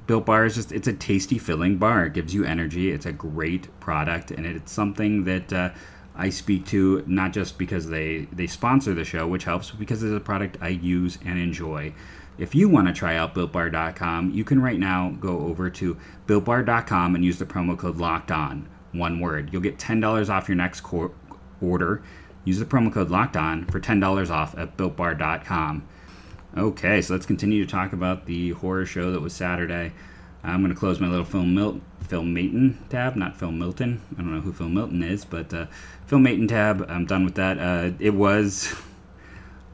Built 0.07 0.27
Bar 0.27 0.45
is 0.45 0.55
just, 0.55 0.73
it's 0.73 0.89
a 0.89 0.93
tasty, 0.93 1.39
filling 1.39 1.79
bar. 1.79 2.07
It 2.07 2.13
gives 2.13 2.35
you 2.35 2.45
energy. 2.45 2.93
It's 2.93 3.07
a 3.07 3.13
great 3.13 3.69
product, 3.81 4.31
and 4.31 4.47
it's 4.47 4.71
something 4.71 5.25
that 5.25 5.53
uh, 5.53 5.71
I 6.15 6.31
speak 6.31 6.67
to 6.67 7.03
not 7.07 7.33
just 7.33 7.59
because 7.59 7.89
they, 7.89 8.29
they 8.33 8.47
sponsor 8.47 8.95
the 8.95 9.05
show, 9.05 9.27
which 9.27 9.45
helps, 9.45 9.71
but 9.71 9.81
because 9.81 10.03
it's 10.03 10.17
a 10.17 10.21
product 10.21 10.59
I 10.61 10.69
use 10.69 11.19
and 11.25 11.39
enjoy. 11.39 11.93
If 12.39 12.55
you 12.55 12.69
want 12.69 12.87
to 12.87 12.93
try 12.93 13.17
out 13.17 13.35
BuiltBar.com, 13.35 14.31
you 14.31 14.45
can 14.45 14.61
right 14.61 14.79
now 14.79 15.17
go 15.19 15.41
over 15.41 15.71
to 15.71 15.97
BuiltBar.com 16.27 17.15
and 17.15 17.25
use 17.25 17.39
the 17.39 17.47
promo 17.47 17.77
code 17.77 17.97
Locked 17.97 18.31
On 18.31 18.69
one 18.93 19.21
word. 19.21 19.53
You'll 19.53 19.63
get 19.63 19.79
$10 19.79 20.31
off 20.31 20.49
your 20.49 20.57
next 20.57 20.83
order. 21.61 22.03
Use 22.45 22.59
the 22.59 22.65
promo 22.65 22.93
code 22.93 23.11
locked 23.11 23.37
on 23.37 23.65
for 23.67 23.81
$10 23.81 24.31
off 24.31 24.57
at 24.57 24.77
builtbar.com. 24.77 25.89
Okay, 26.57 27.03
so 27.03 27.13
let's 27.13 27.27
continue 27.27 27.63
to 27.63 27.71
talk 27.71 27.93
about 27.93 28.25
the 28.25 28.53
horror 28.53 28.87
show 28.87 29.11
that 29.13 29.21
was 29.21 29.35
Saturday. 29.35 29.93
I'm 30.43 30.63
going 30.63 30.73
to 30.73 30.79
close 30.79 30.99
my 30.99 31.07
little 31.07 31.27
film 31.27 31.55
Mil- 31.55 31.83
Phil 32.01 32.23
Maton 32.23 32.77
tab, 32.89 33.15
not 33.15 33.37
Phil 33.37 33.53
Milton. 33.53 34.01
I 34.15 34.23
don't 34.23 34.33
know 34.33 34.41
who 34.41 34.55
Phil 34.55 34.71
Milton 34.71 35.03
is, 35.03 35.27
but 35.27 35.53
uh, 35.53 35.67
Phil 36.07 36.19
Maton 36.19 36.49
tab. 36.49 36.87
I'm 36.89 37.05
done 37.05 37.27
with 37.27 37.35
that. 37.35 37.59
Uh, 37.59 37.91
it 37.99 38.15
was 38.15 38.75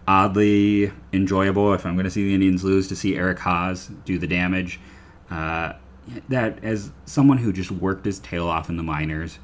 oddly 0.08 0.90
enjoyable 1.12 1.72
if 1.72 1.86
I'm 1.86 1.94
going 1.94 2.02
to 2.02 2.10
see 2.10 2.24
the 2.24 2.34
Indians 2.34 2.64
lose 2.64 2.88
to 2.88 2.96
see 2.96 3.14
Eric 3.14 3.38
Haase 3.38 3.94
do 4.04 4.18
the 4.18 4.26
damage. 4.26 4.80
Uh, 5.30 5.74
that 6.28 6.64
as 6.64 6.90
someone 7.04 7.38
who 7.38 7.52
just 7.52 7.70
worked 7.70 8.04
his 8.06 8.18
tail 8.18 8.48
off 8.48 8.68
in 8.68 8.76
the 8.76 8.82
minors 8.82 9.38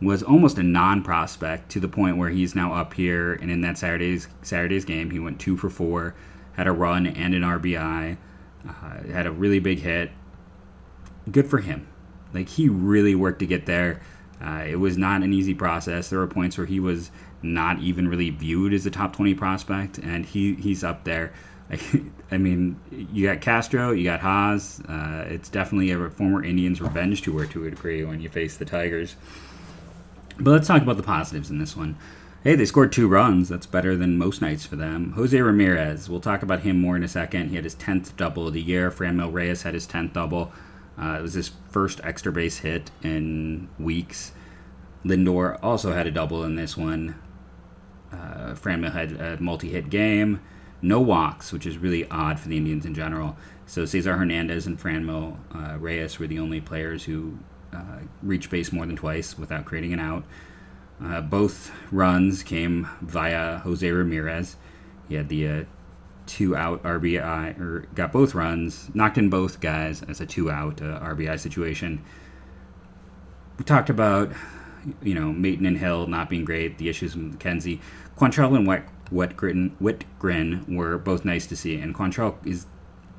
was 0.00 0.24
almost 0.24 0.58
a 0.58 0.64
non-prospect 0.64 1.70
to 1.70 1.78
the 1.78 1.86
point 1.86 2.16
where 2.16 2.30
he's 2.30 2.56
now 2.56 2.74
up 2.74 2.94
here 2.94 3.34
and 3.34 3.52
in 3.52 3.60
that 3.60 3.78
Saturday's 3.78 4.26
Saturday's 4.42 4.84
game 4.84 5.10
he 5.10 5.20
went 5.20 5.38
two 5.38 5.56
for 5.56 5.70
four, 5.70 6.16
had 6.52 6.66
a 6.66 6.72
run 6.72 7.06
and 7.06 7.34
an 7.34 7.42
RBI, 7.42 8.16
uh, 8.68 9.12
had 9.12 9.26
a 9.26 9.32
really 9.32 9.58
big 9.58 9.80
hit. 9.80 10.10
Good 11.30 11.46
for 11.46 11.58
him. 11.58 11.86
Like 12.34 12.48
he 12.48 12.68
really 12.68 13.14
worked 13.14 13.40
to 13.40 13.46
get 13.46 13.66
there. 13.66 14.00
Uh, 14.40 14.64
it 14.66 14.76
was 14.76 14.98
not 14.98 15.22
an 15.22 15.32
easy 15.32 15.54
process. 15.54 16.08
There 16.08 16.18
were 16.18 16.26
points 16.26 16.58
where 16.58 16.66
he 16.66 16.80
was 16.80 17.10
not 17.42 17.78
even 17.80 18.08
really 18.08 18.30
viewed 18.30 18.72
as 18.72 18.86
a 18.86 18.90
top 18.90 19.14
20 19.14 19.34
prospect, 19.34 19.98
and 19.98 20.24
he 20.24 20.54
he's 20.54 20.82
up 20.82 21.04
there. 21.04 21.32
I 22.30 22.38
mean, 22.38 22.78
you 22.90 23.26
got 23.26 23.40
Castro, 23.40 23.92
you 23.92 24.04
got 24.04 24.20
Haase. 24.20 24.82
Uh, 24.88 25.24
it's 25.28 25.48
definitely 25.48 25.90
a 25.90 26.10
former 26.10 26.44
Indians 26.44 26.80
revenge 26.80 27.22
tour 27.22 27.46
to 27.46 27.66
a 27.66 27.70
degree 27.70 28.04
when 28.04 28.20
you 28.20 28.28
face 28.28 28.56
the 28.56 28.64
Tigers. 28.64 29.16
But 30.38 30.50
let's 30.50 30.66
talk 30.66 30.82
about 30.82 30.96
the 30.96 31.02
positives 31.02 31.50
in 31.50 31.58
this 31.58 31.76
one. 31.76 31.96
Hey, 32.44 32.56
they 32.56 32.64
scored 32.64 32.92
two 32.92 33.08
runs. 33.08 33.48
That's 33.48 33.66
better 33.66 33.96
than 33.96 34.18
most 34.18 34.42
nights 34.42 34.66
for 34.66 34.76
them. 34.76 35.12
Jose 35.12 35.40
Ramirez, 35.40 36.08
we'll 36.08 36.20
talk 36.20 36.42
about 36.42 36.60
him 36.60 36.80
more 36.80 36.96
in 36.96 37.04
a 37.04 37.08
second. 37.08 37.50
He 37.50 37.56
had 37.56 37.64
his 37.64 37.76
10th 37.76 38.16
double 38.16 38.48
of 38.48 38.54
the 38.54 38.60
year. 38.60 38.90
Franmil 38.90 39.32
Reyes 39.32 39.62
had 39.62 39.74
his 39.74 39.86
10th 39.86 40.12
double. 40.12 40.52
Uh, 40.98 41.16
it 41.18 41.22
was 41.22 41.34
his 41.34 41.52
first 41.70 42.00
extra 42.02 42.32
base 42.32 42.58
hit 42.58 42.90
in 43.02 43.68
weeks. 43.78 44.32
Lindor 45.04 45.58
also 45.62 45.92
had 45.92 46.06
a 46.06 46.10
double 46.10 46.42
in 46.44 46.56
this 46.56 46.76
one. 46.76 47.14
Uh, 48.12 48.54
Franmil 48.54 48.92
had 48.92 49.12
a 49.12 49.40
multi 49.40 49.70
hit 49.70 49.88
game 49.88 50.40
no 50.82 51.00
walks, 51.00 51.52
which 51.52 51.64
is 51.64 51.78
really 51.78 52.08
odd 52.10 52.38
for 52.38 52.48
the 52.48 52.56
Indians 52.56 52.84
in 52.84 52.92
general. 52.92 53.36
So 53.66 53.84
Cesar 53.84 54.16
Hernandez 54.16 54.66
and 54.66 54.78
Franmil 54.78 55.36
uh, 55.54 55.78
Reyes 55.78 56.18
were 56.18 56.26
the 56.26 56.40
only 56.40 56.60
players 56.60 57.04
who 57.04 57.38
uh, 57.72 58.00
reached 58.22 58.50
base 58.50 58.72
more 58.72 58.84
than 58.84 58.96
twice 58.96 59.38
without 59.38 59.64
creating 59.64 59.92
an 59.92 60.00
out. 60.00 60.24
Uh, 61.04 61.20
both 61.20 61.72
runs 61.90 62.42
came 62.42 62.88
via 63.00 63.58
Jose 63.58 63.90
Ramirez. 63.90 64.56
He 65.08 65.16
had 65.16 65.28
the 65.28 65.48
uh, 65.48 65.64
two 66.26 66.54
out 66.54 66.82
RBI, 66.82 67.58
or 67.58 67.88
got 67.94 68.12
both 68.12 68.34
runs, 68.34 68.90
knocked 68.94 69.18
in 69.18 69.28
both 69.28 69.60
guys 69.60 70.02
as 70.02 70.20
a 70.20 70.26
two 70.26 70.50
out 70.50 70.80
uh, 70.80 71.00
RBI 71.00 71.38
situation. 71.40 72.04
We 73.58 73.64
talked 73.64 73.90
about, 73.90 74.32
you 75.02 75.14
know, 75.14 75.32
Maton 75.32 75.66
and 75.66 75.78
Hill 75.78 76.06
not 76.06 76.30
being 76.30 76.44
great, 76.44 76.78
the 76.78 76.88
issues 76.88 77.16
with 77.16 77.38
McKenzie. 77.38 77.80
Quantrill 78.16 78.56
and 78.56 78.66
White 78.66 78.84
Wittgren, 79.12 80.68
were 80.74 80.98
both 80.98 81.24
nice 81.24 81.46
to 81.46 81.56
see, 81.56 81.78
and 81.78 81.94
Quantrill 81.94 82.36
is 82.46 82.66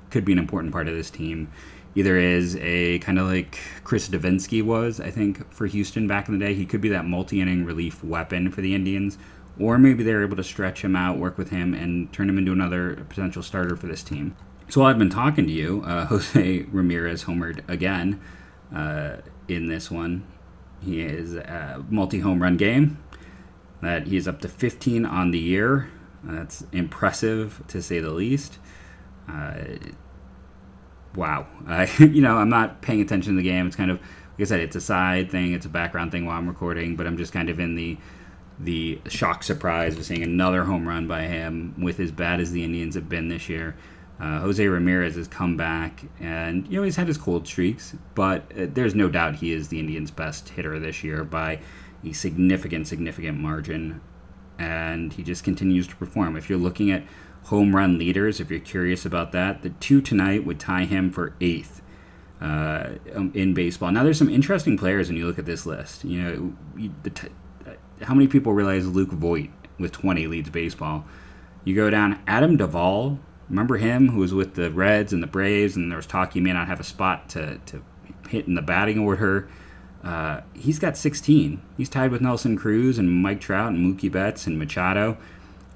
could 0.10 0.26
be 0.26 0.32
an 0.32 0.38
important 0.38 0.72
part 0.72 0.88
of 0.88 0.96
this 0.96 1.10
team. 1.10 1.52
Either 1.96 2.18
is 2.18 2.56
a 2.60 3.00
kind 3.00 3.20
of 3.20 3.28
like 3.28 3.60
Chris 3.84 4.10
Devenski 4.10 4.64
was, 4.64 5.00
I 5.00 5.12
think, 5.12 5.52
for 5.54 5.68
Houston 5.68 6.08
back 6.08 6.28
in 6.28 6.38
the 6.38 6.44
day. 6.44 6.56
He 6.56 6.66
could 6.66 6.82
be 6.82 6.90
that 6.90 7.06
multi-inning 7.06 7.66
relief 7.66 8.04
weapon 8.04 8.50
for 8.50 8.62
the 8.62 8.74
Indians, 8.74 9.18
or 9.60 9.78
maybe 9.78 10.04
they're 10.04 10.24
able 10.24 10.38
to 10.38 10.44
stretch 10.44 10.84
him 10.84 10.96
out, 10.96 11.18
work 11.18 11.38
with 11.38 11.50
him, 11.50 11.74
and 11.74 12.12
turn 12.12 12.30
him 12.30 12.38
into 12.40 12.52
another 12.52 12.96
potential 13.10 13.44
starter 13.44 13.76
for 13.76 13.86
this 13.86 14.02
team. 14.02 14.36
So 14.70 14.82
while 14.82 14.90
I've 14.90 14.98
been 14.98 15.10
talking 15.12 15.46
to 15.46 15.52
you, 15.52 15.84
uh, 15.86 16.06
Jose 16.08 16.64
Ramirez 16.72 17.26
homered 17.26 17.68
again 17.70 18.20
uh, 18.76 19.18
in 19.48 19.68
this 19.68 19.92
one. 19.92 20.26
He 20.82 21.02
is 21.02 21.36
a 21.36 21.84
multi-home 21.90 22.42
run 22.42 22.58
game 22.58 22.98
that 23.82 24.08
he's 24.08 24.28
up 24.28 24.42
to 24.42 24.50
15 24.50 25.06
on 25.06 25.32
the 25.32 25.40
year. 25.40 25.90
That's 26.24 26.66
impressive 26.72 27.62
to 27.68 27.82
say 27.82 28.00
the 28.00 28.12
least. 28.12 28.58
Uh, 29.30 29.56
wow. 31.16 31.48
You 32.00 32.22
know, 32.22 32.38
I'm 32.38 32.50
not 32.50 32.82
paying 32.82 33.02
attention 33.02 33.34
to 33.34 33.38
the 33.42 33.48
game. 33.48 33.68
It's 33.68 33.76
kind 33.76 33.92
of, 33.92 34.00
like 34.00 34.42
I 34.42 34.44
said, 34.44 34.60
it's 34.60 34.76
a 34.76 34.82
side 34.82 35.30
thing, 35.32 35.54
it's 35.54 35.66
a 35.66 35.70
background 35.70 36.12
thing 36.12 36.26
while 36.26 36.38
I'm 36.38 36.48
recording, 36.48 36.96
but 36.96 37.08
I'm 37.08 37.18
just 37.18 37.34
kind 37.34 37.50
of 37.50 37.60
in 37.60 37.76
the 37.76 37.98
the 38.60 39.02
shock 39.08 39.42
surprise 39.42 39.98
of 39.98 40.06
seeing 40.06 40.22
another 40.22 40.64
home 40.64 40.88
run 40.88 41.08
by 41.08 41.24
him 41.24 41.74
with 41.78 42.00
as 42.00 42.12
bad 42.12 42.40
as 42.40 42.52
the 42.52 42.64
Indians 42.64 42.94
have 42.94 43.10
been 43.10 43.28
this 43.28 43.50
year. 43.50 43.76
Uh, 44.20 44.40
Jose 44.40 44.66
Ramirez 44.66 45.16
has 45.16 45.28
come 45.28 45.58
back, 45.58 46.04
and 46.20 46.68
you 46.68 46.78
know 46.78 46.84
he's 46.84 46.96
had 46.96 47.08
his 47.08 47.18
cold 47.18 47.48
streaks, 47.48 47.96
but 48.14 48.44
uh, 48.58 48.68
there's 48.72 48.94
no 48.94 49.10
doubt 49.10 49.36
he 49.36 49.52
is 49.52 49.68
the 49.68 49.80
Indians' 49.80 50.12
best 50.12 50.50
hitter 50.50 50.80
this 50.80 51.04
year 51.04 51.24
by 51.24 51.60
a 52.06 52.14
significant, 52.14 52.88
significant 52.88 53.40
margin, 53.40 54.02
and 54.60 55.14
he 55.14 55.24
just 55.24 55.44
continues 55.44 55.88
to 55.88 55.96
perform. 55.96 56.36
If 56.36 56.50
you're 56.50 56.60
looking 56.60 56.92
at 56.92 57.04
home 57.44 57.76
run 57.76 57.98
leaders, 57.98 58.40
if 58.40 58.50
you're 58.50 58.60
curious 58.60 59.06
about 59.06 59.32
that, 59.34 59.62
the 59.62 59.70
two 59.70 60.02
tonight 60.02 60.46
would 60.46 60.60
tie 60.60 60.86
him 60.86 61.12
for 61.12 61.36
eighth 61.42 61.82
uh, 62.42 62.90
um, 63.16 63.32
in 63.34 63.54
baseball. 63.54 63.92
Now, 63.92 64.04
there's 64.04 64.18
some 64.18 64.30
interesting 64.30 64.78
players 64.78 65.08
when 65.08 65.18
you 65.18 65.26
look 65.26 65.40
at 65.40 65.46
this 65.46 65.66
list. 65.66 66.04
You 66.04 66.22
know, 66.22 66.90
the 67.04 67.10
t- 67.10 67.30
uh, 67.66 67.72
how 68.04 68.14
many 68.14 68.28
people 68.28 68.54
realize 68.54 68.88
Luke 68.88 69.12
Voit 69.12 69.50
with 69.80 69.92
20 69.92 70.28
leads 70.28 70.50
baseball? 70.50 71.06
You 71.66 71.76
go 71.76 71.90
down 71.90 72.22
Adam 72.28 72.58
Duvall. 72.58 73.20
Remember 73.50 73.78
him, 73.78 74.10
who 74.10 74.20
was 74.20 74.34
with 74.34 74.56
the 74.56 74.72
Reds 74.72 75.14
and 75.14 75.22
the 75.22 75.28
Braves, 75.28 75.76
and 75.76 75.92
there 75.92 75.98
was 75.98 76.06
talk 76.06 76.34
he 76.34 76.40
may 76.40 76.54
not 76.54 76.68
have 76.68 76.80
a 76.80 76.84
spot 76.84 77.30
to, 77.30 77.60
to 77.66 77.84
hit 78.30 78.48
in 78.48 78.56
the 78.56 78.62
batting 78.62 79.00
order. 79.00 79.48
Uh, 80.04 80.42
he's 80.54 80.80
got 80.80 80.98
16. 80.98 81.62
He's 81.78 81.90
tied 81.90 82.12
with 82.12 82.22
Nelson 82.22 82.58
Cruz 82.58 82.98
and 82.98 83.10
Mike 83.10 83.40
Trout 83.40 83.72
and 83.72 83.80
Mookie 83.80 84.12
Betts 84.12 84.46
and 84.48 84.60
Machado. 84.60 85.18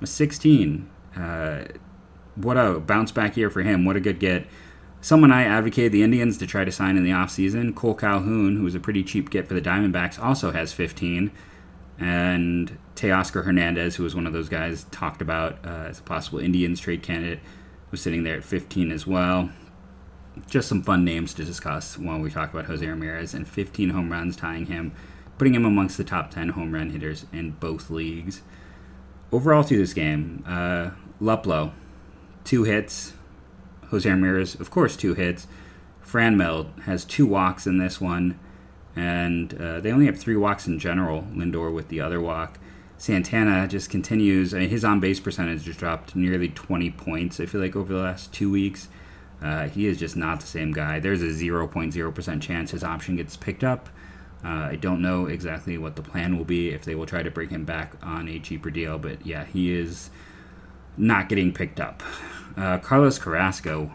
16. 0.03 0.89
Uh, 1.15 1.63
what 2.35 2.57
a 2.57 2.79
bounce 2.79 3.11
back 3.11 3.37
year 3.37 3.49
for 3.49 3.61
him. 3.61 3.85
What 3.85 3.95
a 3.95 3.99
good 3.99 4.19
get. 4.19 4.45
Someone 4.99 5.31
I 5.31 5.43
advocated 5.43 5.91
the 5.91 6.03
Indians 6.03 6.37
to 6.39 6.47
try 6.47 6.65
to 6.65 6.71
sign 6.71 6.97
in 6.97 7.03
the 7.03 7.11
offseason, 7.11 7.73
Kole 7.73 7.97
Calhoun, 7.97 8.57
who 8.57 8.63
was 8.63 8.75
a 8.75 8.79
pretty 8.79 9.03
cheap 9.03 9.29
get 9.29 9.47
for 9.47 9.53
the 9.53 9.61
Diamondbacks, 9.61 10.21
also 10.21 10.51
has 10.51 10.73
15. 10.73 11.31
And 11.99 12.77
Teoscar 12.95 13.45
Hernandez, 13.45 13.95
who 13.95 14.03
was 14.03 14.15
one 14.15 14.27
of 14.27 14.33
those 14.33 14.49
guys 14.49 14.85
talked 14.91 15.21
about 15.21 15.59
uh, 15.65 15.87
as 15.89 15.99
a 15.99 16.03
possible 16.03 16.39
Indians 16.39 16.79
trade 16.79 17.01
candidate, 17.01 17.39
was 17.91 18.01
sitting 18.01 18.23
there 18.23 18.35
at 18.35 18.43
15 18.43 18.91
as 18.91 19.07
well. 19.07 19.49
Just 20.49 20.69
some 20.69 20.83
fun 20.83 21.03
names 21.03 21.33
to 21.35 21.43
discuss 21.43 21.97
when 21.97 22.21
we 22.21 22.29
talk 22.29 22.53
about 22.53 22.65
Jose 22.65 22.85
Ramirez 22.85 23.33
and 23.33 23.47
15 23.47 23.89
home 23.89 24.11
runs, 24.11 24.35
tying 24.35 24.65
him, 24.65 24.93
putting 25.37 25.55
him 25.55 25.65
amongst 25.65 25.97
the 25.97 26.03
top 26.03 26.31
10 26.31 26.49
home 26.49 26.73
run 26.73 26.89
hitters 26.89 27.25
in 27.33 27.51
both 27.51 27.89
leagues. 27.89 28.41
Overall, 29.31 29.63
through 29.63 29.79
this 29.79 29.93
game, 29.93 30.43
uh, 30.47 30.91
Luplow, 31.21 31.73
two 32.43 32.63
hits. 32.63 33.13
Jose 33.89 34.09
Ramirez, 34.09 34.55
of 34.55 34.69
course, 34.69 34.95
two 34.95 35.13
hits. 35.13 35.47
Franmil 36.05 36.79
has 36.81 37.03
two 37.03 37.25
walks 37.25 37.67
in 37.67 37.77
this 37.77 37.99
one 37.99 38.39
and 38.97 39.53
uh, 39.61 39.79
they 39.79 39.91
only 39.91 40.07
have 40.07 40.17
three 40.17 40.35
walks 40.35 40.65
in 40.65 40.79
general. 40.79 41.27
Lindor 41.33 41.71
with 41.71 41.89
the 41.89 42.01
other 42.01 42.19
walk. 42.19 42.59
Santana 42.97 43.67
just 43.67 43.91
continues. 43.91 44.55
I 44.55 44.59
mean, 44.59 44.69
his 44.69 44.83
on 44.83 44.99
base 44.99 45.19
percentage 45.19 45.63
just 45.63 45.77
dropped 45.77 46.15
nearly 46.15 46.49
20 46.49 46.89
points. 46.91 47.39
I 47.39 47.45
feel 47.45 47.61
like 47.61 47.75
over 47.75 47.93
the 47.93 47.99
last 47.99 48.33
two 48.33 48.49
weeks, 48.49 48.87
uh, 49.41 49.67
he 49.67 49.87
is 49.87 49.97
just 49.97 50.15
not 50.15 50.39
the 50.39 50.47
same 50.47 50.71
guy. 50.71 50.99
There's 50.99 51.21
a 51.21 51.27
0.0% 51.27 52.41
chance 52.41 52.71
his 52.71 52.83
option 52.83 53.15
gets 53.15 53.37
picked 53.37 53.63
up. 53.63 53.89
Uh, 54.43 54.69
I 54.69 54.75
don't 54.75 55.01
know 55.01 55.25
exactly 55.25 55.77
what 55.77 55.95
the 55.95 56.01
plan 56.01 56.37
will 56.37 56.45
be 56.45 56.69
if 56.69 56.85
they 56.85 56.95
will 56.95 57.05
try 57.05 57.23
to 57.23 57.31
bring 57.31 57.49
him 57.49 57.65
back 57.65 57.93
on 58.03 58.27
a 58.27 58.39
cheaper 58.39 58.69
deal, 58.69 58.97
but 58.97 59.25
yeah, 59.25 59.45
he 59.45 59.71
is 59.71 60.09
not 60.95 61.29
getting 61.29 61.53
picked 61.53 61.79
up. 61.79 62.03
Uh, 62.55 62.77
Carlos 62.79 63.19
Carrasco, 63.19 63.91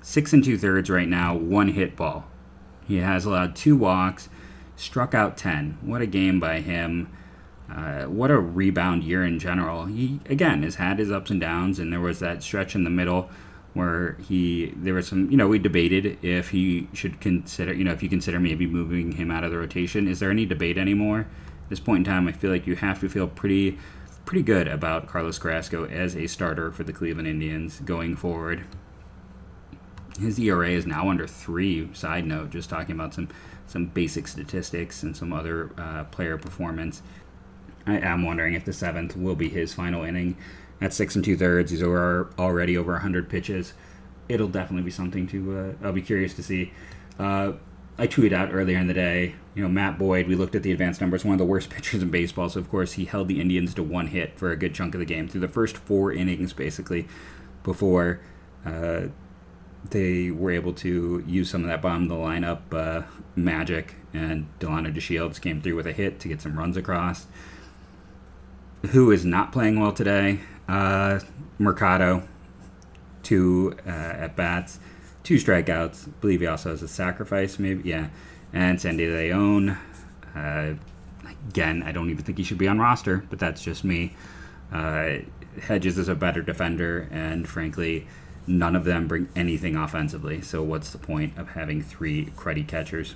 six 0.00 0.32
and 0.32 0.44
two 0.44 0.56
thirds 0.56 0.88
right 0.90 1.08
now, 1.08 1.34
one 1.34 1.68
hit 1.68 1.96
ball. 1.96 2.26
He 2.86 2.96
has 2.96 3.24
allowed 3.24 3.56
two 3.56 3.76
walks, 3.76 4.28
struck 4.76 5.14
out 5.14 5.36
10. 5.36 5.78
What 5.82 6.00
a 6.00 6.06
game 6.06 6.40
by 6.40 6.60
him. 6.60 7.08
Uh, 7.70 8.04
what 8.04 8.30
a 8.30 8.38
rebound 8.38 9.04
year 9.04 9.24
in 9.24 9.38
general. 9.38 9.84
He, 9.84 10.20
again, 10.26 10.62
has 10.62 10.74
had 10.74 10.98
his 10.98 11.12
ups 11.12 11.30
and 11.30 11.40
downs, 11.40 11.78
and 11.78 11.92
there 11.92 12.00
was 12.00 12.18
that 12.18 12.42
stretch 12.42 12.74
in 12.74 12.84
the 12.84 12.90
middle 12.90 13.30
where 13.74 14.14
he, 14.28 14.72
there 14.76 14.94
was 14.94 15.06
some, 15.06 15.30
you 15.30 15.36
know, 15.36 15.48
we 15.48 15.58
debated 15.58 16.18
if 16.22 16.50
he 16.50 16.88
should 16.92 17.20
consider, 17.20 17.72
you 17.72 17.84
know, 17.84 17.92
if 17.92 18.02
you 18.02 18.08
consider 18.08 18.40
maybe 18.40 18.66
moving 18.66 19.12
him 19.12 19.30
out 19.30 19.44
of 19.44 19.50
the 19.50 19.58
rotation. 19.58 20.08
Is 20.08 20.18
there 20.20 20.30
any 20.30 20.44
debate 20.44 20.76
anymore? 20.76 21.20
At 21.20 21.68
this 21.68 21.80
point 21.80 21.98
in 21.98 22.12
time, 22.12 22.26
I 22.26 22.32
feel 22.32 22.50
like 22.50 22.66
you 22.66 22.76
have 22.76 23.00
to 23.00 23.08
feel 23.08 23.28
pretty, 23.28 23.78
pretty 24.24 24.42
good 24.42 24.66
about 24.66 25.06
Carlos 25.06 25.38
Carrasco 25.38 25.86
as 25.86 26.16
a 26.16 26.26
starter 26.26 26.72
for 26.72 26.82
the 26.82 26.92
Cleveland 26.92 27.28
Indians 27.28 27.80
going 27.80 28.16
forward. 28.16 28.64
His 30.18 30.38
ERA 30.38 30.68
is 30.70 30.86
now 30.86 31.08
under 31.08 31.26
three. 31.26 31.88
Side 31.94 32.26
note, 32.26 32.50
just 32.50 32.68
talking 32.68 32.94
about 32.94 33.14
some 33.14 33.28
some 33.66 33.86
basic 33.86 34.26
statistics 34.26 35.04
and 35.04 35.16
some 35.16 35.32
other 35.32 35.70
uh, 35.78 36.02
player 36.04 36.36
performance. 36.36 37.02
I 37.86 37.98
am 37.98 38.24
wondering 38.24 38.54
if 38.54 38.64
the 38.64 38.72
seventh 38.72 39.16
will 39.16 39.36
be 39.36 39.48
his 39.48 39.72
final 39.72 40.02
inning. 40.04 40.36
At 40.80 40.94
six 40.94 41.14
and 41.14 41.24
two 41.24 41.36
thirds, 41.36 41.70
he's 41.70 41.82
over 41.82 42.30
already 42.38 42.76
over 42.76 42.92
100 42.92 43.28
pitches. 43.28 43.74
It'll 44.28 44.48
definitely 44.48 44.84
be 44.84 44.90
something 44.90 45.26
to. 45.28 45.76
Uh, 45.82 45.86
I'll 45.86 45.92
be 45.92 46.02
curious 46.02 46.34
to 46.34 46.42
see. 46.42 46.72
Uh, 47.18 47.52
I 47.98 48.06
tweeted 48.06 48.32
out 48.32 48.48
earlier 48.50 48.78
in 48.78 48.86
the 48.86 48.94
day, 48.94 49.34
you 49.54 49.62
know, 49.62 49.68
Matt 49.68 49.98
Boyd, 49.98 50.26
we 50.26 50.34
looked 50.34 50.54
at 50.54 50.62
the 50.62 50.72
advanced 50.72 51.02
numbers, 51.02 51.22
one 51.22 51.34
of 51.34 51.38
the 51.38 51.44
worst 51.44 51.68
pitchers 51.70 52.02
in 52.02 52.10
baseball. 52.10 52.48
So, 52.48 52.60
of 52.60 52.70
course, 52.70 52.92
he 52.92 53.04
held 53.04 53.28
the 53.28 53.40
Indians 53.40 53.74
to 53.74 53.82
one 53.82 54.06
hit 54.06 54.38
for 54.38 54.50
a 54.50 54.56
good 54.56 54.74
chunk 54.74 54.94
of 54.94 55.00
the 55.00 55.04
game 55.04 55.28
through 55.28 55.42
the 55.42 55.48
first 55.48 55.76
four 55.76 56.12
innings, 56.12 56.54
basically, 56.54 57.06
before 57.62 58.20
uh, 58.64 59.08
they 59.88 60.30
were 60.30 60.50
able 60.50 60.72
to 60.74 61.22
use 61.26 61.50
some 61.50 61.62
of 61.62 61.68
that 61.68 61.82
bottom 61.82 62.04
of 62.04 62.08
the 62.08 62.14
lineup 62.14 62.60
uh, 62.72 63.06
magic, 63.36 63.96
and 64.12 64.46
Delino 64.58 64.94
DeShields 64.94 65.40
came 65.40 65.60
through 65.60 65.76
with 65.76 65.86
a 65.86 65.92
hit 65.92 66.20
to 66.20 66.28
get 66.28 66.40
some 66.40 66.58
runs 66.58 66.76
across. 66.76 67.26
Who 68.90 69.10
is 69.10 69.24
not 69.24 69.52
playing 69.52 69.78
well 69.78 69.92
today? 69.92 70.40
Uh, 70.70 71.20
Mercado, 71.58 72.22
two 73.22 73.76
uh, 73.86 73.90
at 73.90 74.36
bats, 74.36 74.78
two 75.22 75.36
strikeouts. 75.36 76.08
I 76.08 76.10
believe 76.20 76.40
he 76.40 76.46
also 76.46 76.70
has 76.70 76.82
a 76.82 76.88
sacrifice, 76.88 77.58
maybe. 77.58 77.88
Yeah. 77.88 78.08
And 78.52 78.80
Sandy 78.80 79.06
Leon. 79.06 79.76
Uh, 80.34 80.74
again, 81.48 81.82
I 81.82 81.92
don't 81.92 82.10
even 82.10 82.24
think 82.24 82.38
he 82.38 82.44
should 82.44 82.58
be 82.58 82.68
on 82.68 82.78
roster, 82.78 83.24
but 83.30 83.38
that's 83.38 83.62
just 83.62 83.84
me. 83.84 84.14
Uh, 84.72 85.18
Hedges 85.60 85.98
is 85.98 86.08
a 86.08 86.14
better 86.14 86.42
defender, 86.42 87.08
and 87.10 87.48
frankly, 87.48 88.06
None 88.50 88.74
of 88.74 88.84
them 88.84 89.06
bring 89.06 89.28
anything 89.36 89.76
offensively. 89.76 90.40
So 90.40 90.62
what's 90.62 90.90
the 90.90 90.98
point 90.98 91.38
of 91.38 91.50
having 91.50 91.82
three 91.82 92.26
cruddy 92.36 92.66
catchers? 92.66 93.14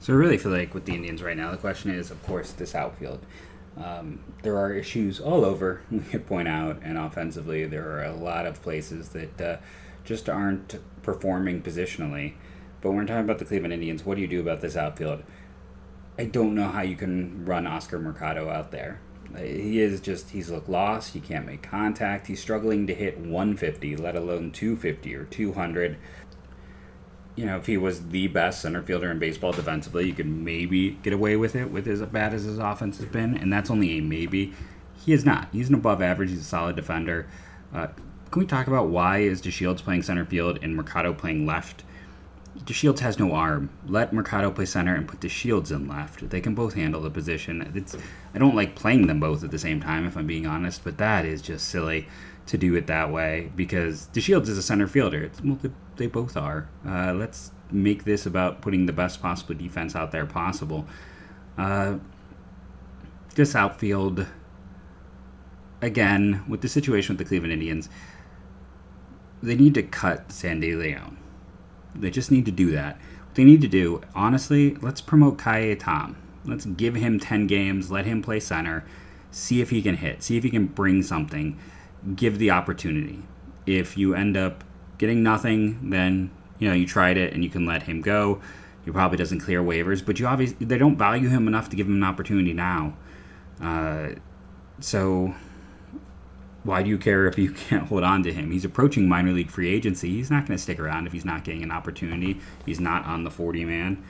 So 0.00 0.12
I 0.12 0.16
really 0.16 0.36
feel 0.36 0.52
like 0.52 0.74
with 0.74 0.84
the 0.84 0.94
Indians 0.94 1.22
right 1.22 1.36
now, 1.36 1.52
the 1.52 1.56
question 1.56 1.90
is, 1.90 2.10
of 2.10 2.22
course, 2.24 2.52
this 2.52 2.74
outfield. 2.74 3.24
Um, 3.76 4.20
there 4.42 4.58
are 4.58 4.72
issues 4.72 5.18
all 5.20 5.44
over, 5.44 5.82
we 5.90 6.00
could 6.00 6.26
point 6.26 6.48
out, 6.48 6.80
and 6.82 6.98
offensively, 6.98 7.66
there 7.66 7.90
are 7.90 8.04
a 8.04 8.14
lot 8.14 8.46
of 8.46 8.62
places 8.62 9.10
that 9.10 9.40
uh, 9.40 9.56
just 10.04 10.28
aren't 10.28 10.78
performing 11.02 11.62
positionally. 11.62 12.34
But 12.80 12.90
when 12.90 12.98
we're 12.98 13.06
talking 13.06 13.24
about 13.24 13.38
the 13.38 13.44
Cleveland 13.44 13.72
Indians, 13.72 14.04
what 14.04 14.16
do 14.16 14.20
you 14.20 14.28
do 14.28 14.40
about 14.40 14.60
this 14.60 14.76
outfield? 14.76 15.22
I 16.18 16.24
don't 16.24 16.54
know 16.54 16.68
how 16.68 16.82
you 16.82 16.96
can 16.96 17.44
run 17.44 17.66
Oscar 17.66 17.98
Mercado 17.98 18.50
out 18.50 18.70
there. 18.70 19.00
He 19.36 19.80
is 19.80 20.00
just, 20.00 20.30
he's 20.30 20.50
looked 20.50 20.68
lost. 20.68 21.14
He 21.14 21.20
can't 21.20 21.46
make 21.46 21.62
contact. 21.62 22.26
He's 22.26 22.40
struggling 22.40 22.86
to 22.88 22.94
hit 22.94 23.18
150, 23.18 23.96
let 23.96 24.14
alone 24.14 24.50
250 24.50 25.14
or 25.14 25.24
200. 25.24 25.96
You 27.34 27.46
know, 27.46 27.56
if 27.56 27.66
he 27.66 27.76
was 27.76 28.08
the 28.08 28.28
best 28.28 28.60
center 28.60 28.82
fielder 28.82 29.10
in 29.10 29.18
baseball 29.18 29.52
defensively, 29.52 30.06
you 30.06 30.12
could 30.12 30.26
maybe 30.26 30.92
get 31.02 31.12
away 31.12 31.36
with 31.36 31.56
it 31.56 31.70
with 31.70 31.86
as 31.86 32.02
bad 32.02 32.34
as 32.34 32.44
his 32.44 32.58
offense 32.58 32.98
has 32.98 33.06
been, 33.06 33.36
and 33.36 33.52
that's 33.52 33.70
only 33.70 33.98
a 33.98 34.02
maybe. 34.02 34.52
He 35.04 35.12
is 35.12 35.24
not. 35.24 35.48
He's 35.50 35.68
an 35.68 35.74
above 35.74 36.02
average. 36.02 36.30
He's 36.30 36.40
a 36.40 36.44
solid 36.44 36.76
defender. 36.76 37.26
Uh, 37.74 37.88
can 38.30 38.40
we 38.40 38.46
talk 38.46 38.66
about 38.66 38.88
why 38.88 39.18
is 39.18 39.42
DeShields 39.42 39.82
playing 39.82 40.02
center 40.02 40.24
field 40.24 40.58
and 40.62 40.76
Mercado 40.76 41.12
playing 41.12 41.44
left? 41.44 41.84
DeShields 42.58 43.00
has 43.00 43.18
no 43.18 43.32
arm. 43.32 43.70
Let 43.86 44.12
Mercado 44.12 44.50
play 44.50 44.66
center 44.66 44.94
and 44.94 45.08
put 45.08 45.20
DeShields 45.20 45.70
in 45.70 45.88
left. 45.88 46.30
They 46.30 46.40
can 46.40 46.54
both 46.54 46.74
handle 46.74 47.00
the 47.00 47.10
position. 47.10 47.72
It's 47.74 47.96
I 48.34 48.38
don't 48.38 48.54
like 48.54 48.74
playing 48.74 49.06
them 49.06 49.20
both 49.20 49.42
at 49.42 49.50
the 49.50 49.58
same 49.58 49.80
time, 49.80 50.06
if 50.06 50.16
I'm 50.16 50.26
being 50.26 50.46
honest, 50.46 50.84
but 50.84 50.98
that 50.98 51.24
is 51.24 51.42
just 51.42 51.68
silly 51.68 52.08
to 52.46 52.58
do 52.58 52.74
it 52.74 52.86
that 52.86 53.10
way 53.10 53.50
because 53.54 54.08
DeShields 54.12 54.48
is 54.48 54.58
a 54.58 54.62
center 54.62 54.86
fielder. 54.86 55.22
It's, 55.22 55.40
well, 55.42 55.58
they 55.96 56.06
both 56.06 56.36
are. 56.36 56.68
Uh, 56.86 57.12
let's 57.12 57.52
make 57.70 58.04
this 58.04 58.26
about 58.26 58.60
putting 58.60 58.86
the 58.86 58.92
best 58.92 59.22
possible 59.22 59.54
defense 59.54 59.94
out 59.94 60.12
there 60.12 60.26
possible. 60.26 60.86
Uh, 61.56 61.98
this 63.34 63.54
outfield, 63.54 64.26
again, 65.80 66.44
with 66.48 66.60
the 66.60 66.68
situation 66.68 67.14
with 67.14 67.18
the 67.18 67.28
Cleveland 67.28 67.52
Indians, 67.52 67.88
they 69.42 69.56
need 69.56 69.74
to 69.74 69.82
cut 69.82 70.30
Sandy 70.30 70.74
Leon. 70.74 71.18
they 71.94 72.10
just 72.10 72.30
need 72.30 72.44
to 72.46 72.52
do 72.52 72.70
that. 72.70 72.96
What 73.26 73.34
they 73.34 73.44
need 73.44 73.60
to 73.62 73.68
do, 73.68 74.02
honestly, 74.14 74.76
let's 74.76 75.00
promote 75.00 75.38
Ka'ai 75.38 75.74
Tom. 75.74 76.16
Let's 76.44 76.64
give 76.64 76.94
him 76.94 77.20
10 77.20 77.46
games, 77.46 77.90
let 77.90 78.04
him 78.04 78.22
play 78.22 78.40
center, 78.40 78.84
see 79.30 79.60
if 79.60 79.70
he 79.70 79.82
can 79.82 79.96
hit, 79.96 80.22
see 80.22 80.36
if 80.36 80.44
he 80.44 80.50
can 80.50 80.66
bring 80.66 81.02
something, 81.02 81.58
give 82.14 82.38
the 82.38 82.50
opportunity. 82.50 83.22
If 83.66 83.96
you 83.96 84.14
end 84.14 84.36
up 84.36 84.64
getting 84.98 85.22
nothing, 85.22 85.90
then 85.90 86.30
you 86.58 86.68
know 86.68 86.74
you 86.74 86.86
tried 86.86 87.16
it 87.16 87.32
and 87.32 87.42
you 87.42 87.50
can 87.50 87.66
let 87.66 87.84
him 87.84 88.00
go. 88.00 88.40
He 88.84 88.90
probably 88.90 89.18
doesn't 89.18 89.40
clear 89.40 89.62
waivers, 89.62 90.04
but 90.04 90.18
you 90.18 90.26
obviously 90.26 90.66
they 90.66 90.78
don't 90.78 90.96
value 90.96 91.28
him 91.28 91.46
enough 91.46 91.68
to 91.70 91.76
give 91.76 91.86
him 91.86 91.94
an 91.94 92.04
opportunity 92.04 92.52
now. 92.52 92.96
Uh, 93.60 94.10
so 94.80 95.34
why 96.64 96.82
do 96.82 96.88
you 96.88 96.98
care 96.98 97.26
if 97.26 97.38
you 97.38 97.50
can't 97.68 97.86
hold 97.86 98.02
on 98.02 98.22
to 98.24 98.32
him? 98.32 98.50
He's 98.50 98.64
approaching 98.64 99.08
minor 99.08 99.32
league 99.32 99.50
free 99.50 99.72
agency. 99.72 100.10
He's 100.10 100.30
not 100.30 100.46
going 100.46 100.56
to 100.56 100.62
stick 100.62 100.80
around 100.80 101.06
if 101.06 101.12
he's 101.12 101.24
not 101.24 101.44
getting 101.44 101.62
an 101.62 101.70
opportunity. 101.70 102.40
He's 102.66 102.80
not 102.80 103.04
on 103.06 103.24
the 103.24 103.30
40 103.30 103.64
man. 103.64 104.04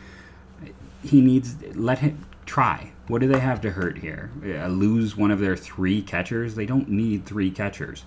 He 1.04 1.20
needs 1.20 1.56
let 1.74 1.98
him 1.98 2.24
try. 2.46 2.92
What 3.08 3.20
do 3.20 3.28
they 3.28 3.40
have 3.40 3.60
to 3.62 3.70
hurt 3.70 3.98
here? 3.98 4.30
Uh, 4.44 4.68
lose 4.68 5.16
one 5.16 5.30
of 5.30 5.40
their 5.40 5.56
three 5.56 6.02
catchers? 6.02 6.54
They 6.54 6.66
don't 6.66 6.88
need 6.88 7.26
three 7.26 7.50
catchers. 7.50 8.04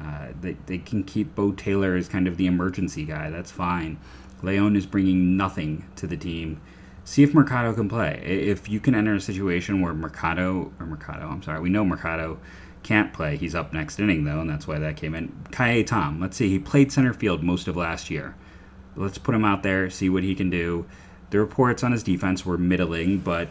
Uh, 0.00 0.28
they, 0.40 0.56
they 0.66 0.78
can 0.78 1.02
keep 1.02 1.34
Beau 1.34 1.52
Taylor 1.52 1.96
as 1.96 2.08
kind 2.08 2.28
of 2.28 2.36
the 2.36 2.46
emergency 2.46 3.04
guy. 3.04 3.30
That's 3.30 3.50
fine. 3.50 3.98
Leon 4.42 4.76
is 4.76 4.86
bringing 4.86 5.36
nothing 5.36 5.84
to 5.96 6.06
the 6.06 6.16
team. 6.16 6.60
See 7.04 7.22
if 7.22 7.34
Mercado 7.34 7.72
can 7.72 7.88
play. 7.88 8.22
If 8.24 8.68
you 8.68 8.80
can 8.80 8.94
enter 8.94 9.14
a 9.14 9.20
situation 9.20 9.80
where 9.80 9.94
Mercado 9.94 10.72
or 10.78 10.86
Mercado, 10.86 11.28
I'm 11.28 11.42
sorry, 11.42 11.60
we 11.60 11.70
know 11.70 11.84
Mercado 11.84 12.38
can't 12.82 13.12
play. 13.12 13.36
He's 13.36 13.54
up 13.54 13.72
next 13.72 13.98
inning 13.98 14.24
though, 14.24 14.40
and 14.40 14.50
that's 14.50 14.68
why 14.68 14.78
that 14.78 14.96
came 14.96 15.14
in. 15.14 15.32
Ka'ai 15.50 15.82
Tom, 15.82 16.20
let's 16.20 16.36
see, 16.36 16.48
he 16.50 16.58
played 16.58 16.92
center 16.92 17.12
field 17.12 17.42
most 17.42 17.66
of 17.66 17.76
last 17.76 18.10
year. 18.10 18.36
Let's 18.94 19.18
put 19.18 19.34
him 19.34 19.44
out 19.44 19.62
there, 19.62 19.90
see 19.90 20.08
what 20.08 20.22
he 20.22 20.34
can 20.34 20.50
do. 20.50 20.86
The 21.30 21.38
reports 21.40 21.82
on 21.82 21.92
his 21.92 22.02
defense 22.02 22.44
were 22.44 22.58
middling, 22.58 23.18
but 23.18 23.48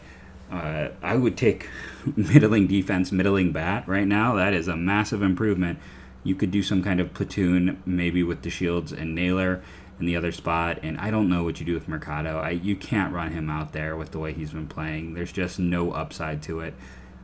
uh, 0.52 0.90
I 1.02 1.16
would 1.16 1.38
take 1.38 1.70
middling 2.16 2.68
defense, 2.68 3.12
middling 3.12 3.52
bat 3.52 3.88
right 3.88 4.08
now. 4.08 4.36
That 4.36 4.54
is 4.54 4.68
a 4.68 4.76
massive 4.76 5.22
improvement. 5.22 5.80
You 6.24 6.36
could 6.36 6.52
do 6.52 6.64
some 6.64 6.84
kind 6.84 7.00
of 7.00 7.14
platoon, 7.14 7.82
maybe 7.86 8.24
with 8.24 8.42
DeShields 8.42 8.92
and 8.92 9.16
Naylor 9.16 9.62
in 10.00 10.06
the 10.06 10.16
other 10.16 10.32
spot. 10.32 10.80
And 10.84 10.98
I 10.98 11.10
don't 11.12 11.30
know 11.30 11.44
what 11.44 11.60
you 11.60 11.66
do 11.66 11.74
with 11.74 11.88
Mercado. 11.88 12.40
I, 12.40 12.52
you 12.52 12.76
can't 12.76 13.14
run 13.14 13.32
him 13.32 13.50
out 13.50 13.74
there 13.74 13.96
with 13.96 14.12
the 14.12 14.20
way 14.20 14.34
he's 14.34 14.52
been 14.52 14.68
playing. 14.68 15.14
There's 15.14 15.32
just 15.32 15.60
no 15.60 15.92
upside 15.92 16.42
to 16.44 16.60
it 16.62 16.74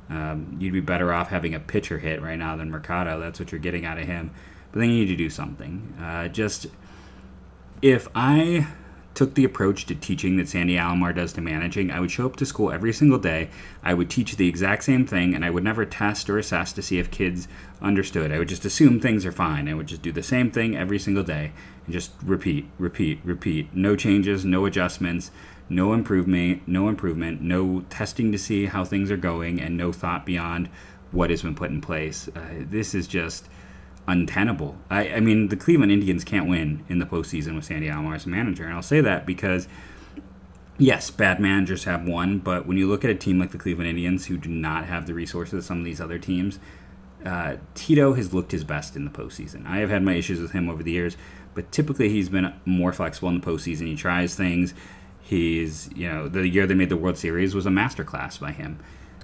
Um, 0.10 0.58
you'd 0.60 0.74
be 0.74 0.82
better 0.82 1.14
off 1.14 1.30
having 1.30 1.56
a 1.56 1.60
pitcher 1.60 1.98
hit 2.00 2.22
right 2.22 2.38
now 2.38 2.56
than 2.56 2.72
Mercado. 2.72 3.20
That's 3.20 3.40
what 3.40 3.52
you're 3.52 3.60
getting 3.60 3.86
out 3.86 3.98
of 3.98 4.06
him. 4.06 4.32
But 4.72 4.80
then 4.80 4.90
you 4.90 5.02
need 5.02 5.08
to 5.08 5.16
do 5.16 5.30
something. 5.30 5.96
Uh, 6.02 6.28
just 6.30 6.68
if 7.82 8.08
I 8.16 8.68
took 9.14 9.36
the 9.36 9.44
approach 9.44 9.86
to 9.86 9.96
teaching 9.96 10.38
that 10.38 10.50
Sandy 10.50 10.76
Alomar 10.76 11.14
does 11.16 11.34
to 11.34 11.42
managing, 11.42 11.92
I 11.92 12.00
would 12.00 12.12
show 12.12 12.26
up 12.26 12.36
to 12.38 12.46
school 12.46 12.72
every 12.72 12.94
single 12.94 13.20
day. 13.20 13.50
I 13.84 13.94
would 13.94 14.10
teach 14.10 14.36
the 14.36 14.48
exact 14.48 14.84
same 14.84 15.06
thing, 15.06 15.36
and 15.36 15.46
I 15.46 15.50
would 15.50 15.64
never 15.64 15.86
test 15.86 16.30
or 16.30 16.38
assess 16.38 16.74
to 16.74 16.82
see 16.82 17.00
if 17.00 17.12
kids 17.12 17.48
understood. 17.82 18.32
I 18.32 18.40
would 18.40 18.50
just 18.50 18.66
assume 18.66 19.00
things 19.00 19.26
are 19.26 19.32
fine. 19.32 19.68
I 19.68 19.74
would 19.74 19.88
just 19.88 20.02
do 20.02 20.12
the 20.12 20.24
same 20.24 20.50
thing 20.50 20.76
every 20.76 21.00
single 21.00 21.24
day 21.24 21.52
and 21.86 21.94
just 21.94 22.12
repeat, 22.24 22.66
repeat, 22.80 23.20
repeat. 23.24 23.76
No 23.76 23.96
changes, 23.96 24.46
no 24.46 24.66
adjustments, 24.66 25.32
no 25.70 25.94
improvement, 25.94 26.64
no 26.68 26.90
improvement, 26.90 27.42
no 27.42 27.82
testing 27.90 28.32
to 28.32 28.38
see 28.38 28.66
how 28.66 28.84
things 28.84 29.12
are 29.12 29.18
going, 29.18 29.62
and 29.62 29.78
no 29.78 29.92
thought 29.92 30.26
beyond 30.26 30.70
what 31.12 31.30
has 31.30 31.44
been 31.44 31.56
put 31.56 31.70
in 31.70 31.82
place. 31.82 32.28
Uh, 32.36 32.42
this 32.70 32.96
is 32.96 33.08
just 33.08 33.48
untenable. 34.08 34.76
I, 34.90 35.10
I 35.10 35.20
mean, 35.20 35.48
the 35.48 35.56
Cleveland 35.56 35.92
Indians 35.92 36.24
can't 36.24 36.48
win 36.48 36.84
in 36.90 37.00
the 37.00 37.06
postseason 37.06 37.56
with 37.56 37.66
Sandy 37.66 37.88
Alomar 37.88 38.16
as 38.16 38.26
a 38.26 38.30
manager, 38.30 38.66
and 38.66 38.74
I'll 38.74 38.82
say 38.82 39.02
that 39.02 39.26
because 39.26 39.68
yes, 40.78 41.10
bad 41.10 41.40
managers 41.40 41.84
have 41.86 42.08
won, 42.08 42.40
but 42.40 42.66
when 42.66 42.78
you 42.78 42.88
look 42.88 43.04
at 43.04 43.12
a 43.12 43.16
team 43.16 43.40
like 43.40 43.52
the 43.52 43.58
Cleveland 43.58 43.90
Indians 43.90 44.26
who 44.26 44.38
do 44.38 44.50
not 44.50 44.86
have 44.86 45.08
the 45.08 45.14
resources 45.14 45.54
of 45.54 45.64
some 45.64 45.80
of 45.80 45.86
these 45.86 46.02
other 46.02 46.18
teams, 46.18 46.60
uh, 47.26 47.56
Tito 47.74 48.14
has 48.14 48.34
looked 48.34 48.52
his 48.52 48.64
best 48.64 48.96
in 48.96 49.06
the 49.06 49.12
postseason. 49.12 49.66
I 49.66 49.78
have 49.78 49.90
had 49.90 50.04
my 50.04 50.14
issues 50.14 50.42
with 50.42 50.52
him 50.52 50.70
over 50.70 50.84
the 50.84 50.92
years, 50.92 51.16
but 51.54 51.72
typically 51.72 52.10
he's 52.10 52.30
been 52.30 52.54
more 52.66 52.92
flexible 52.92 53.30
in 53.30 53.40
the 53.40 53.46
postseason. 53.46 53.88
He 53.88 53.96
tries 53.96 54.36
things. 54.36 54.74
He's, 55.22 55.90
you 55.96 56.10
know, 56.10 56.28
the 56.28 56.48
year 56.48 56.68
they 56.68 56.74
made 56.74 56.90
the 56.90 56.98
World 56.98 57.18
Series 57.18 57.56
was 57.56 57.66
a 57.66 57.70
masterclass 57.70 58.40
by 58.40 58.52
him. 58.52 58.80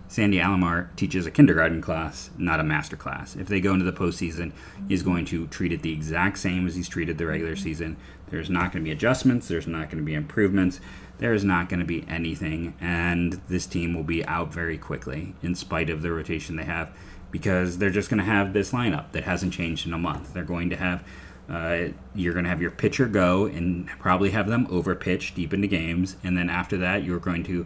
Sandy 0.09 0.39
Alomar 0.39 0.87
teaches 0.95 1.27
a 1.27 1.31
kindergarten 1.31 1.81
class, 1.81 2.31
not 2.35 2.59
a 2.59 2.63
master 2.63 2.95
class. 2.95 3.35
If 3.35 3.47
they 3.47 3.61
go 3.61 3.73
into 3.73 3.85
the 3.85 3.93
postseason, 3.93 4.51
he's 4.87 5.03
going 5.03 5.23
to 5.25 5.45
treat 5.47 5.71
it 5.71 5.83
the 5.83 5.93
exact 5.93 6.39
same 6.39 6.65
as 6.65 6.75
he's 6.75 6.89
treated 6.89 7.19
the 7.19 7.27
regular 7.27 7.55
season. 7.55 7.95
There's 8.31 8.49
not 8.49 8.71
going 8.71 8.83
to 8.83 8.87
be 8.87 8.91
adjustments, 8.91 9.47
there's 9.47 9.67
not 9.67 9.91
going 9.91 9.99
to 9.99 10.03
be 10.03 10.15
improvements, 10.15 10.79
there 11.19 11.33
is 11.33 11.43
not 11.43 11.69
going 11.69 11.79
to 11.79 11.85
be 11.85 12.05
anything, 12.09 12.73
and 12.81 13.39
this 13.49 13.67
team 13.67 13.93
will 13.93 14.03
be 14.03 14.25
out 14.25 14.51
very 14.51 14.79
quickly 14.79 15.35
in 15.43 15.53
spite 15.53 15.91
of 15.91 16.01
the 16.01 16.11
rotation 16.11 16.55
they 16.55 16.63
have 16.63 16.91
because 17.29 17.77
they're 17.77 17.91
just 17.91 18.09
going 18.09 18.17
to 18.17 18.23
have 18.23 18.51
this 18.51 18.71
lineup 18.71 19.11
that 19.11 19.25
hasn't 19.25 19.53
changed 19.53 19.85
in 19.85 19.93
a 19.93 19.97
month. 19.99 20.33
They're 20.33 20.43
going 20.43 20.71
to 20.71 20.75
have 20.75 21.03
uh, 21.47 21.89
you're 22.13 22.33
going 22.33 22.45
to 22.45 22.49
have 22.49 22.61
your 22.61 22.69
pitcher 22.71 23.07
go 23.07 23.45
and 23.45 23.87
probably 23.99 24.29
have 24.29 24.47
them 24.47 24.67
over 24.69 24.93
pitch 24.95 25.33
deep 25.33 25.53
into 25.53 25.67
games, 25.67 26.15
and 26.23 26.37
then 26.37 26.49
after 26.49 26.77
that, 26.77 27.03
you're 27.03 27.19
going 27.19 27.43
to 27.43 27.65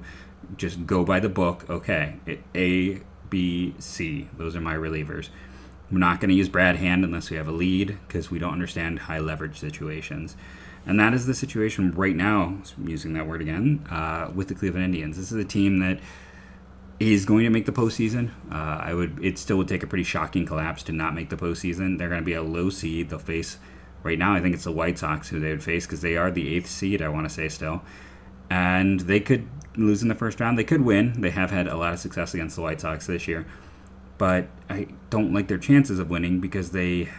just 0.57 0.85
go 0.85 1.03
by 1.03 1.19
the 1.19 1.29
book. 1.29 1.69
Okay, 1.69 2.15
A, 2.55 3.01
B, 3.29 3.75
C. 3.79 4.27
Those 4.37 4.55
are 4.55 4.61
my 4.61 4.75
relievers. 4.75 5.29
We're 5.91 5.99
not 5.99 6.19
going 6.19 6.29
to 6.29 6.35
use 6.35 6.49
Brad 6.49 6.77
Hand 6.77 7.03
unless 7.03 7.29
we 7.29 7.37
have 7.37 7.47
a 7.47 7.51
lead 7.51 7.97
because 8.07 8.31
we 8.31 8.39
don't 8.39 8.53
understand 8.53 8.99
high 8.99 9.19
leverage 9.19 9.59
situations. 9.59 10.35
And 10.85 10.99
that 10.99 11.13
is 11.13 11.25
the 11.25 11.33
situation 11.33 11.91
right 11.91 12.15
now, 12.15 12.57
using 12.83 13.13
that 13.13 13.27
word 13.27 13.41
again, 13.41 13.85
uh, 13.89 14.31
with 14.33 14.49
the 14.49 14.55
Cleveland 14.55 14.85
Indians. 14.85 15.17
This 15.17 15.31
is 15.31 15.37
a 15.37 15.45
team 15.45 15.79
that 15.79 15.99
is 16.99 17.25
going 17.25 17.43
to 17.43 17.49
make 17.49 17.65
the 17.65 17.71
postseason. 17.71 18.31
Uh, 18.51 18.81
I 18.81 18.93
would. 18.93 19.23
It 19.23 19.37
still 19.37 19.57
would 19.57 19.67
take 19.67 19.83
a 19.83 19.87
pretty 19.87 20.03
shocking 20.03 20.45
collapse 20.45 20.83
to 20.83 20.91
not 20.91 21.15
make 21.15 21.29
the 21.29 21.37
postseason. 21.37 21.97
They're 21.97 22.09
going 22.09 22.21
to 22.21 22.25
be 22.25 22.33
a 22.33 22.43
low 22.43 22.69
seed. 22.69 23.09
They'll 23.09 23.19
face 23.19 23.57
right 24.03 24.19
now. 24.19 24.33
I 24.33 24.41
think 24.41 24.55
it's 24.55 24.65
the 24.65 24.71
White 24.71 24.99
Sox 24.99 25.29
who 25.29 25.39
they 25.39 25.51
would 25.51 25.63
face 25.63 25.85
because 25.85 26.01
they 26.01 26.17
are 26.17 26.31
the 26.31 26.55
eighth 26.55 26.69
seed. 26.69 27.01
I 27.01 27.09
want 27.09 27.27
to 27.27 27.33
say 27.33 27.49
still, 27.49 27.81
and 28.53 28.99
they 28.99 29.19
could 29.19 29.47
lose 29.75 30.03
in 30.03 30.09
the 30.09 30.15
first 30.15 30.39
round. 30.39 30.59
They 30.59 30.63
could 30.63 30.81
win. 30.81 31.19
They 31.19 31.31
have 31.31 31.49
had 31.49 31.67
a 31.67 31.75
lot 31.75 31.91
of 31.91 31.97
success 31.97 32.35
against 32.35 32.55
the 32.55 32.61
White 32.61 32.81
Sox 32.81 33.07
this 33.07 33.27
year, 33.27 33.47
but 34.19 34.47
I 34.69 34.89
don't 35.09 35.33
like 35.33 35.47
their 35.47 35.57
chances 35.57 35.97
of 35.97 36.11
winning 36.11 36.39
because 36.39 36.69
they 36.69 37.09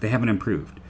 they 0.00 0.08
haven't 0.08 0.30
improved. 0.30 0.80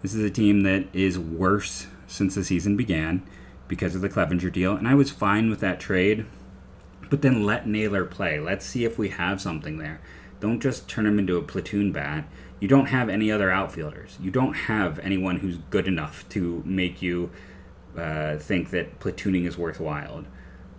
This 0.00 0.14
is 0.14 0.24
a 0.24 0.30
team 0.30 0.62
that 0.62 0.86
is 0.94 1.18
worse 1.18 1.86
since 2.06 2.34
the 2.34 2.42
season 2.42 2.78
began 2.78 3.22
because 3.68 3.94
of 3.94 4.00
the 4.00 4.08
Clevinger 4.08 4.50
deal, 4.50 4.74
and 4.74 4.88
I 4.88 4.94
was 4.94 5.10
fine 5.10 5.50
with 5.50 5.60
that 5.60 5.80
trade. 5.80 6.24
But 7.10 7.20
then 7.20 7.44
let 7.44 7.68
Naylor 7.68 8.06
play. 8.06 8.40
Let's 8.40 8.64
see 8.64 8.86
if 8.86 8.96
we 8.96 9.10
have 9.10 9.42
something 9.42 9.76
there. 9.76 10.00
Don't 10.40 10.62
just 10.62 10.88
turn 10.88 11.04
him 11.04 11.18
into 11.18 11.36
a 11.36 11.42
platoon 11.42 11.92
bat. 11.92 12.24
You 12.58 12.68
don't 12.68 12.86
have 12.86 13.10
any 13.10 13.30
other 13.30 13.50
outfielders. 13.50 14.16
You 14.18 14.30
don't 14.30 14.54
have 14.54 14.98
anyone 15.00 15.40
who's 15.40 15.58
good 15.68 15.86
enough 15.86 16.26
to 16.30 16.62
make 16.64 17.02
you 17.02 17.30
uh, 17.96 18.36
think 18.36 18.70
that 18.70 19.00
platooning 19.00 19.46
is 19.46 19.58
worthwhile. 19.58 20.24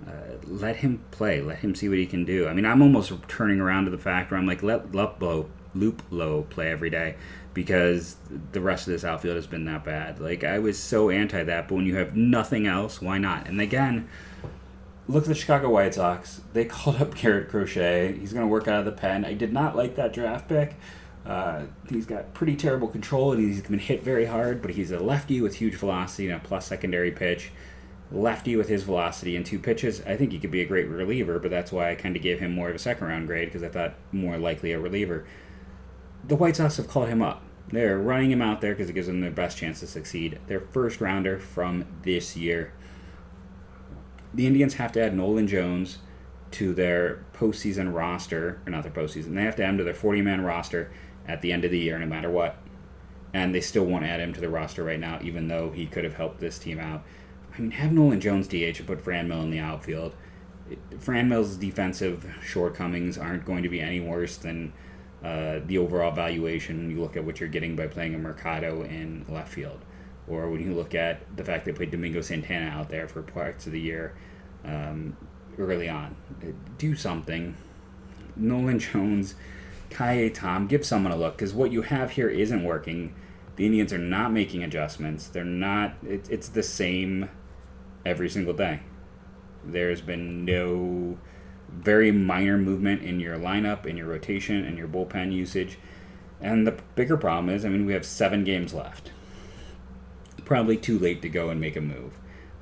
Uh, 0.08 0.38
let 0.45 0.78
him 0.78 1.04
play. 1.12 1.41
Let 1.41 1.60
him 1.60 1.76
see 1.76 1.88
what 1.88 1.97
he 1.97 2.06
can 2.06 2.26
do. 2.26 2.47
I 2.47 2.54
mean, 2.54 2.65
I'm 2.65 2.82
almost 2.82 3.12
turning 3.28 3.60
around 3.60 3.86
to 3.86 3.91
the 3.91 3.97
fact 3.97 4.32
where 4.32 4.39
I'm 4.39 4.47
like, 4.47 4.63
let 4.63 4.91
Luplow, 4.91 5.47
Loop 5.76 6.04
Low 6.10 6.43
play 6.43 6.71
every 6.71 6.89
day 6.89 7.15
because 7.54 8.15
the 8.52 8.62
rest 8.62 8.88
of 8.88 8.93
this 8.93 9.04
outfield 9.04 9.36
has 9.36 9.47
been 9.47 9.65
that 9.65 9.84
bad. 9.84 10.19
Like, 10.19 10.43
I 10.43 10.60
was 10.60 10.80
so 10.80 11.10
anti 11.10 11.43
that, 11.43 11.67
but 11.67 11.76
when 11.76 11.86
you 11.86 11.95
have 11.97 12.15
nothing 12.15 12.65
else, 12.65 13.02
why 13.02 13.17
not? 13.17 13.47
And 13.47 13.62
again, 13.62 14.08
look 15.08 15.24
at 15.24 15.30
the 15.30 15.36
Chicago 15.36 15.69
White 15.69 15.93
Sox. 15.93 16.41
They 16.54 16.65
called 16.65 17.02
up 17.02 17.15
Garrett 17.15 17.50
Crochet. 17.50 18.17
He's 18.19 18.34
going 18.34 18.45
to 18.45 18.52
work 18.52 18.67
out 18.67 18.80
of 18.80 18.86
the 18.86 18.91
pen. 18.91 19.26
I 19.26 19.34
did 19.34 19.54
not 19.54 19.76
like 19.76 19.95
that 19.95 20.13
draft 20.13 20.47
pick. 20.47 20.76
Uh, 21.25 21.65
he's 21.89 22.05
got 22.05 22.34
pretty 22.34 22.55
terrible 22.55 22.88
control 22.88 23.31
and 23.31 23.41
he's 23.41 23.62
been 23.62 23.79
hit 23.79 24.03
very 24.03 24.25
hard, 24.25 24.62
but 24.62 24.71
he's 24.71 24.91
a 24.91 24.99
lefty 24.99 25.39
with 25.41 25.55
huge 25.55 25.75
velocity 25.75 26.29
and 26.29 26.41
a 26.41 26.43
plus 26.43 26.65
secondary 26.65 27.12
pitch. 27.12 27.51
Lefty 28.12 28.55
with 28.55 28.67
his 28.67 28.84
velocity 28.84 29.36
and 29.36 29.45
two 29.45 29.60
pitches. 29.60 30.01
I 30.01 30.17
think 30.17 30.31
he 30.31 30.39
could 30.39 30.51
be 30.51 30.62
a 30.62 30.65
great 30.65 30.88
reliever, 30.89 31.39
but 31.39 31.51
that's 31.51 31.71
why 31.71 31.91
I 31.91 31.95
kind 31.95 32.15
of 32.15 32.21
gave 32.21 32.39
him 32.39 32.53
more 32.53 32.69
of 32.69 32.75
a 32.75 32.79
second 32.79 33.07
round 33.07 33.27
grade 33.27 33.47
because 33.47 33.63
I 33.63 33.69
thought 33.69 33.93
more 34.12 34.38
likely 34.38 34.71
a 34.73 34.79
reliever. 34.79 35.25
The 36.27 36.36
White 36.36 36.55
Sox 36.55 36.77
have 36.77 36.88
called 36.88 37.07
him 37.07 37.21
up. 37.21 37.43
They're 37.69 37.97
running 37.97 38.31
him 38.31 38.41
out 38.41 38.60
there 38.60 38.73
because 38.73 38.89
it 38.89 38.93
gives 38.93 39.07
them 39.07 39.21
their 39.21 39.31
best 39.31 39.57
chance 39.57 39.79
to 39.79 39.88
succeed. 39.88 40.39
Their 40.47 40.60
first 40.60 40.99
rounder 40.99 41.39
from 41.39 41.86
this 42.01 42.36
year. 42.36 42.73
The 44.34 44.47
Indians 44.47 44.73
have 44.73 44.91
to 44.93 45.01
add 45.01 45.15
Nolan 45.15 45.47
Jones 45.47 45.99
to 46.51 46.73
their 46.73 47.23
postseason 47.34 47.93
roster, 47.93 48.62
or 48.65 48.71
not 48.71 48.84
their 48.84 48.91
postseason. 48.91 49.36
They 49.36 49.43
have 49.43 49.55
to 49.57 49.63
add 49.63 49.69
him 49.69 49.77
to 49.77 49.84
their 49.86 49.93
40 49.93 50.21
man 50.21 50.41
roster 50.41 50.91
at 51.27 51.41
the 51.41 51.51
end 51.51 51.65
of 51.65 51.71
the 51.71 51.79
year, 51.79 51.97
no 51.99 52.05
matter 52.05 52.29
what. 52.29 52.57
And 53.34 53.55
they 53.55 53.62
still 53.62 53.86
won't 53.86 54.05
add 54.05 54.19
him 54.19 54.34
to 54.34 54.41
the 54.41 54.49
roster 54.49 54.84
right 54.84 54.99
now, 54.99 55.19
even 55.21 55.47
though 55.47 55.71
he 55.71 55.86
could 55.86 56.03
have 56.03 56.15
helped 56.15 56.39
this 56.39 56.60
team 56.60 56.79
out. 56.79 57.03
I 57.53 57.60
mean, 57.60 57.71
have 57.71 57.91
Nolan 57.91 58.19
Jones 58.19 58.47
DH 58.47 58.79
and 58.79 58.88
put 58.88 59.03
Franmil 59.03 59.43
in 59.43 59.51
the 59.51 59.60
outfield. 59.60 60.13
Franmil's 60.95 61.57
defensive 61.57 62.25
shortcomings 62.43 63.17
aren't 63.17 63.45
going 63.45 63.63
to 63.63 63.69
be 63.69 63.81
any 63.81 63.99
worse 63.99 64.38
than 64.38 64.73
uh, 65.23 65.60
the 65.65 65.77
overall 65.77 66.12
valuation 66.12 66.77
when 66.77 66.89
you 66.89 67.01
look 67.01 67.15
at 67.15 67.23
what 67.23 67.39
you're 67.39 67.49
getting 67.49 67.75
by 67.75 67.88
playing 67.88 68.15
a 68.15 68.17
Mercado 68.17 68.84
in 68.84 69.25
left 69.29 69.53
field. 69.53 69.79
Or 70.27 70.49
when 70.49 70.62
you 70.62 70.73
look 70.73 70.95
at 70.95 71.21
the 71.36 71.43
fact 71.43 71.65
they 71.65 71.73
played 71.73 71.91
Domingo 71.91 72.21
Santana 72.21 72.67
out 72.67 72.89
there 72.89 73.07
for 73.07 73.21
parts 73.21 73.65
of 73.65 73.73
the 73.73 73.79
year 73.79 74.15
um, 74.63 75.15
early 75.57 75.89
on. 75.89 76.15
Do 76.77 76.95
something. 76.95 77.55
Nolan 78.36 78.79
Jones 78.79 79.36
Ka'ai 79.91 80.30
Tom, 80.30 80.67
give 80.67 80.86
someone 80.86 81.12
a 81.12 81.15
look 81.15 81.38
because 81.38 81.54
what 81.54 81.71
you 81.71 81.84
have 81.84 82.12
here 82.12 82.30
isn't 82.30 82.63
working. 82.63 83.13
The 83.58 83.65
Indians 83.65 83.93
are 83.93 83.97
not 83.97 84.32
making 84.32 84.63
adjustments. 84.63 85.27
They're 85.27 85.43
not. 85.43 85.95
It, 86.08 86.30
it's 86.30 86.49
the 86.49 86.63
same 86.63 87.30
every 88.06 88.30
single 88.30 88.54
day. 88.54 88.80
There's 89.63 90.01
been 90.01 90.45
no 90.45 91.19
very 91.69 92.12
minor 92.12 92.58
movement 92.58 93.04
in 93.04 93.19
your 93.19 93.38
lineup, 93.38 93.86
in 93.86 93.97
your 93.97 94.08
rotation, 94.08 94.65
and 94.65 94.77
your 94.77 94.88
bullpen 94.88 95.32
usage. 95.32 95.77
And 96.39 96.65
the 96.65 96.77
bigger 96.95 97.17
problem 97.17 97.54
is, 97.54 97.63
I 97.63 97.69
mean, 97.69 97.86
we 97.86 97.93
have 97.93 98.06
seven 98.06 98.43
games 98.43 98.73
left. 98.73 99.12
Probably 100.43 100.75
too 100.75 100.97
late 100.97 101.21
to 101.21 101.30
go 101.30 101.49
and 101.49 101.62
make 101.62 101.75
a 101.75 101.82
move, 101.82 102.17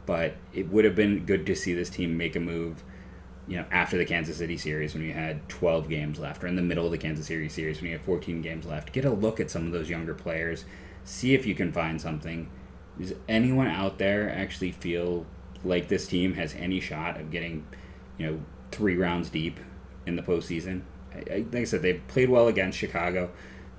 but 0.06 0.36
it 0.54 0.70
would 0.70 0.86
have 0.86 0.96
been 0.96 1.26
good 1.26 1.46
to 1.46 1.56
see 1.56 1.74
this 1.74 1.89
team 1.89 2.18
make 2.18 2.36
a 2.36 2.39
move 2.39 2.84
you 3.50 3.58
know, 3.58 3.66
after 3.72 3.98
the 3.98 4.06
Kansas 4.06 4.38
City 4.38 4.58
series 4.58 4.94
when 4.94 5.04
you 5.04 5.12
had 5.12 5.50
12 5.50 5.90
games 5.90 6.20
left, 6.20 6.44
or 6.44 6.48
in 6.48 6.56
the 6.56 6.62
middle 6.62 6.86
of 6.86 6.92
the 6.92 7.00
Kansas 7.00 7.26
City 7.26 7.50
series 7.50 7.82
when 7.82 7.90
you 7.90 7.98
had 7.98 8.06
14 8.06 8.44
games 8.44 8.68
left, 8.68 8.94
get 8.94 9.06
a 9.06 9.10
look 9.10 9.40
at 9.40 9.50
some 9.50 9.66
of 9.66 9.72
those 9.72 9.90
younger 9.90 10.14
players, 10.14 10.66
see 11.04 11.34
if 11.34 11.48
you 11.48 11.56
can 11.56 11.72
find 11.72 12.00
something. 12.00 12.48
Does 13.00 13.16
anyone 13.28 13.66
out 13.66 13.98
there 13.98 14.30
actually 14.30 14.72
feel 14.72 15.26
like 15.64 15.88
this 15.88 16.06
team 16.06 16.36
has 16.36 16.54
any 16.54 16.80
shot 16.80 17.20
of 17.20 17.32
getting, 17.32 17.66
you 18.20 18.28
know, 18.28 18.40
three 18.72 18.96
rounds 18.96 19.30
deep 19.32 19.60
in 20.06 20.16
the 20.16 20.22
postseason? 20.22 20.84
I, 21.12 21.18
I, 21.18 21.38
like 21.52 21.56
I 21.56 21.64
said, 21.64 21.82
they've 21.82 22.08
played 22.08 22.30
well 22.30 22.48
against 22.48 22.78
Chicago. 22.78 23.32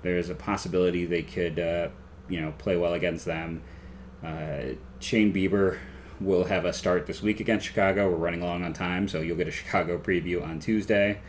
There's 0.02 0.30
a 0.30 0.34
possibility 0.34 1.06
they 1.06 1.22
could, 1.22 1.60
uh, 1.60 1.90
you 2.28 2.40
know, 2.40 2.54
play 2.58 2.76
well 2.76 2.94
against 2.94 3.24
them. 3.24 3.62
Uh, 4.24 4.74
Shane 4.98 5.32
Bieber 5.32 5.78
will 6.20 6.44
have 6.44 6.64
a 6.64 6.72
start 6.72 7.06
this 7.06 7.22
week 7.22 7.40
against 7.40 7.66
Chicago. 7.66 8.10
We're 8.10 8.16
running 8.16 8.42
along 8.42 8.64
on 8.64 8.72
time, 8.72 9.08
so 9.08 9.20
you'll 9.20 9.36
get 9.36 9.48
a 9.48 9.52
Chicago 9.52 9.98
preview 9.98 10.42
on 10.46 10.60
Tuesday. 10.60 11.20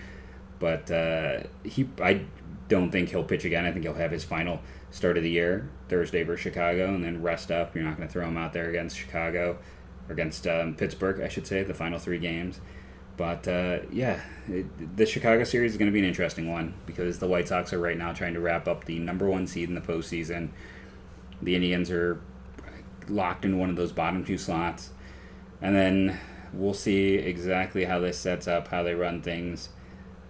But 0.60 0.92
uh, 0.92 1.44
he, 1.64 1.90
I 2.02 2.26
don't 2.68 2.92
think 2.92 3.10
he'll 3.10 3.24
pitch 3.24 3.46
again. 3.46 3.66
I 3.66 3.72
think 3.72 3.84
he'll 3.84 3.94
have 3.94 4.12
his 4.12 4.24
final 4.24 4.60
start 4.92 5.18
of 5.18 5.24
the 5.24 5.30
year 5.30 5.70
Thursday 5.88 6.24
versus 6.24 6.42
Chicago, 6.42 6.94
and 6.94 7.04
then 7.04 7.22
rest 7.22 7.52
up. 7.52 7.76
You're 7.76 7.84
not 7.84 7.98
going 7.98 8.08
to 8.08 8.12
throw 8.12 8.28
him 8.28 8.38
out 8.38 8.54
there 8.54 8.70
against 8.70 8.98
Chicago 8.98 9.58
or 10.08 10.14
against 10.14 10.46
um, 10.46 10.76
Pittsburgh, 10.76 11.22
I 11.22 11.30
should 11.30 11.48
say, 11.48 11.64
the 11.64 11.74
final 11.74 12.00
three 12.00 12.20
games. 12.20 12.60
But 13.18 13.48
uh, 13.48 13.80
yeah, 13.92 14.22
it, 14.48 14.98
the 14.98 15.06
Chicago 15.06 15.44
series 15.44 15.72
is 15.72 15.78
going 15.78 15.90
to 15.90 15.94
be 15.94 16.00
an 16.00 16.06
interesting 16.06 16.52
one 16.52 16.74
because 16.86 17.20
the 17.20 17.28
White 17.28 17.48
Sox 17.48 17.74
are 17.74 17.80
right 17.80 17.98
now 17.98 18.14
trying 18.14 18.34
to 18.34 18.40
wrap 18.40 18.68
up 18.68 18.86
the 18.86 19.00
number 19.00 19.30
one 19.30 19.48
seed 19.48 19.70
in 19.70 19.76
the 19.76 19.82
postseason. 19.82 20.50
The 21.42 21.56
Indians 21.56 21.92
are 21.92 22.22
locked 23.10 23.46
in 23.46 23.58
one 23.58 23.70
of 23.70 23.76
those 23.76 23.92
bottom 23.92 24.24
two 24.24 24.38
slots. 24.38 24.92
And 25.62 25.76
then 25.76 26.20
we'll 26.54 26.74
see 26.74 27.16
exactly 27.16 27.86
how 27.86 28.00
this 28.00 28.18
sets 28.18 28.48
up, 28.48 28.70
how 28.70 28.84
they 28.84 28.96
run 28.96 29.22
things 29.22 29.70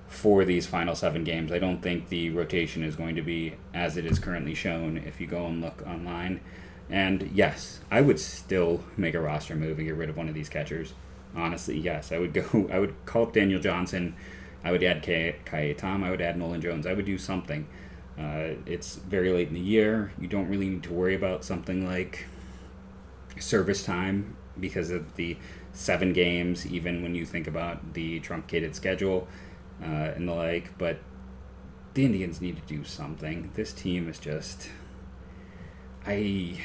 for 0.07 0.43
these 0.43 0.67
final 0.67 0.93
seven 0.93 1.23
games. 1.23 1.51
I 1.51 1.60
don't 1.60 1.81
think 1.81 2.10
the 2.10 2.29
rotation 2.31 2.84
is 2.84 2.95
going 2.95 3.15
to 3.15 3.21
be 3.21 3.53
as 3.73 3.95
it 3.95 4.05
is 4.05 4.19
currently 4.19 4.53
shown 4.53 4.97
if 4.97 5.21
you 5.21 5.27
go 5.27 5.45
and 5.45 5.62
look 5.62 5.84
online. 5.88 6.41
And 6.89 7.31
yes, 7.34 7.79
I 7.89 8.01
would 8.01 8.19
still 8.19 8.84
make 8.97 9.15
a 9.15 9.21
roster 9.21 9.55
move 9.55 9.77
and 9.77 9.88
get 9.88 9.95
rid 9.95 10.10
of 10.10 10.17
one 10.17 10.27
of 10.27 10.36
these 10.36 10.49
catchers. 10.49 10.93
Honestly, 11.34 11.79
yes, 11.79 12.12
I 12.12 12.19
would 12.19 12.34
go. 12.34 12.69
I 12.73 12.79
would 12.79 12.93
call 13.05 13.23
up 13.23 13.34
Daniel 13.34 13.62
Johnson. 13.62 14.15
I 14.63 14.71
would 14.71 14.84
add 14.84 15.01
Ka'ai 15.01 15.73
Tom. 15.77 16.03
I 16.03 16.10
would 16.10 16.21
add 16.21 16.38
Nolan 16.38 16.62
Jones. 16.62 16.86
I 16.86 16.93
would 16.93 17.05
do 17.05 17.17
something. 17.17 17.65
Uh, 18.19 18.55
it's 18.65 18.95
very 18.95 19.31
late 19.31 19.47
in 19.47 19.53
the 19.53 19.60
year. 19.62 20.12
You 20.19 20.27
don't 20.27 20.49
really 20.49 20.67
need 20.67 20.84
to 20.84 20.93
worry 20.93 21.15
about 21.15 21.45
something 21.45 21.88
like 21.88 22.25
service 23.39 23.83
time 23.83 24.35
because 24.59 24.91
of 24.91 25.15
the 25.15 25.37
seven 25.73 26.13
games, 26.13 26.65
even 26.67 27.01
when 27.01 27.15
you 27.15 27.25
think 27.25 27.47
about 27.47 27.93
the 27.93 28.19
truncated 28.19 28.75
schedule 28.75 29.27
uh, 29.81 30.11
and 30.15 30.27
the 30.27 30.33
like. 30.33 30.77
But 30.77 30.99
the 31.93 32.05
Indians 32.05 32.41
need 32.41 32.55
to 32.55 32.73
do 32.73 32.83
something. 32.83 33.51
This 33.53 33.73
team 33.73 34.09
is 34.09 34.19
just. 34.19 34.69
I. 36.05 36.59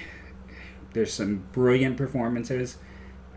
There's 0.92 1.12
some 1.12 1.46
brilliant 1.52 1.96
performances. 1.96 2.79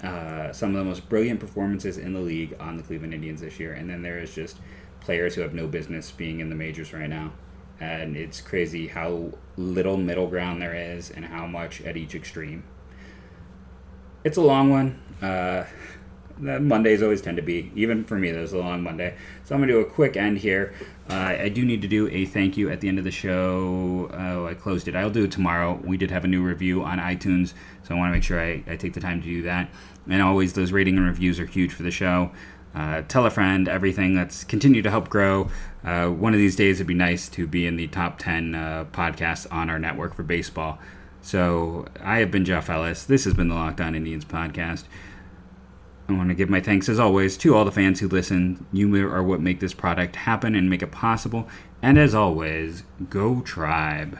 Uh, 0.01 0.53
some 0.53 0.69
of 0.69 0.75
the 0.77 0.85
most 0.85 1.09
brilliant 1.09 1.41
performances 1.41 1.97
in 1.97 2.13
the 2.13 2.21
league 2.21 2.55
on 2.59 2.77
the 2.77 2.83
Cleveland 2.83 3.13
Indians 3.13 3.41
this 3.41 3.59
year, 3.59 3.73
and 3.73 3.89
then 3.89 4.01
there 4.01 4.17
is 4.17 4.33
just 4.33 4.57
players 5.01 5.35
who 5.35 5.41
have 5.41 5.53
no 5.53 5.67
business 5.67 6.09
being 6.11 6.39
in 6.39 6.49
the 6.49 6.55
majors 6.55 6.93
right 6.93 7.09
now. 7.09 7.33
And 7.81 8.15
it's 8.15 8.39
crazy 8.39 8.87
how 8.87 9.31
little 9.57 9.97
middle 9.97 10.27
ground 10.27 10.61
there 10.61 10.73
is 10.73 11.11
and 11.11 11.25
how 11.25 11.47
much 11.47 11.81
at 11.81 11.97
each 11.97 12.15
extreme 12.15 12.63
it's 14.23 14.37
a 14.37 14.41
long 14.41 14.69
one. 14.69 15.01
Uh, 15.21 15.65
Mondays 16.39 17.03
always 17.03 17.21
tend 17.21 17.35
to 17.35 17.43
be, 17.43 17.69
even 17.75 18.05
for 18.05 18.15
me, 18.15 18.31
there's 18.31 18.53
a 18.53 18.57
long 18.57 18.81
Monday. 18.81 19.13
So 19.43 19.53
I'm 19.53 19.59
going 19.59 19.67
to 19.67 19.73
do 19.73 19.79
a 19.81 19.85
quick 19.85 20.15
end 20.15 20.37
here. 20.37 20.73
Uh, 21.09 21.35
I 21.37 21.49
do 21.49 21.65
need 21.65 21.81
to 21.81 21.87
do 21.87 22.07
a 22.09 22.25
thank 22.25 22.55
you 22.55 22.69
at 22.69 22.79
the 22.79 22.87
end 22.87 22.97
of 22.97 23.03
the 23.03 23.11
show. 23.11 24.09
Oh, 24.13 24.47
I 24.47 24.53
closed 24.53 24.87
it. 24.87 24.95
I'll 24.95 25.09
do 25.09 25.25
it 25.25 25.31
tomorrow. 25.31 25.79
We 25.83 25.97
did 25.97 26.11
have 26.11 26.23
a 26.23 26.27
new 26.27 26.41
review 26.41 26.83
on 26.83 26.97
iTunes, 26.97 27.53
so 27.83 27.93
I 27.93 27.97
want 27.97 28.09
to 28.09 28.13
make 28.13 28.23
sure 28.23 28.39
I, 28.39 28.63
I 28.67 28.77
take 28.77 28.93
the 28.93 29.01
time 29.01 29.21
to 29.21 29.27
do 29.27 29.41
that. 29.43 29.69
And 30.09 30.21
always, 30.21 30.53
those 30.53 30.71
rating 30.71 30.97
and 30.97 31.05
reviews 31.05 31.39
are 31.39 31.45
huge 31.45 31.73
for 31.73 31.83
the 31.83 31.91
show. 31.91 32.31
Uh, 32.73 33.01
tell 33.07 33.25
a 33.25 33.29
friend, 33.29 33.67
everything. 33.67 34.15
Let's 34.15 34.43
continue 34.43 34.81
to 34.81 34.89
help 34.89 35.09
grow. 35.09 35.49
Uh, 35.83 36.07
one 36.07 36.33
of 36.33 36.39
these 36.39 36.55
days, 36.55 36.77
it'd 36.77 36.87
be 36.87 36.93
nice 36.93 37.27
to 37.29 37.47
be 37.47 37.65
in 37.65 37.75
the 37.75 37.87
top 37.87 38.19
10 38.19 38.55
uh, 38.55 38.85
podcasts 38.91 39.51
on 39.51 39.69
our 39.69 39.79
network 39.79 40.13
for 40.13 40.23
baseball. 40.23 40.79
So 41.21 41.85
I 42.01 42.19
have 42.19 42.31
been 42.31 42.45
Jeff 42.45 42.69
Ellis. 42.69 43.03
This 43.03 43.25
has 43.25 43.33
been 43.33 43.49
the 43.49 43.55
Locked 43.55 43.81
On 43.81 43.95
Indians 43.95 44.25
podcast. 44.25 44.85
I 46.07 46.13
want 46.13 46.29
to 46.29 46.35
give 46.35 46.49
my 46.49 46.59
thanks, 46.59 46.89
as 46.89 46.97
always, 46.97 47.37
to 47.37 47.55
all 47.55 47.65
the 47.65 47.71
fans 47.71 47.99
who 47.99 48.07
listen. 48.07 48.65
You 48.73 49.07
are 49.07 49.21
what 49.21 49.41
make 49.41 49.59
this 49.59 49.73
product 49.73 50.15
happen 50.15 50.55
and 50.55 50.69
make 50.69 50.81
it 50.81 50.91
possible. 50.91 51.47
And 51.81 51.99
as 51.99 52.15
always, 52.15 52.83
go 53.09 53.41
Tribe. 53.41 54.17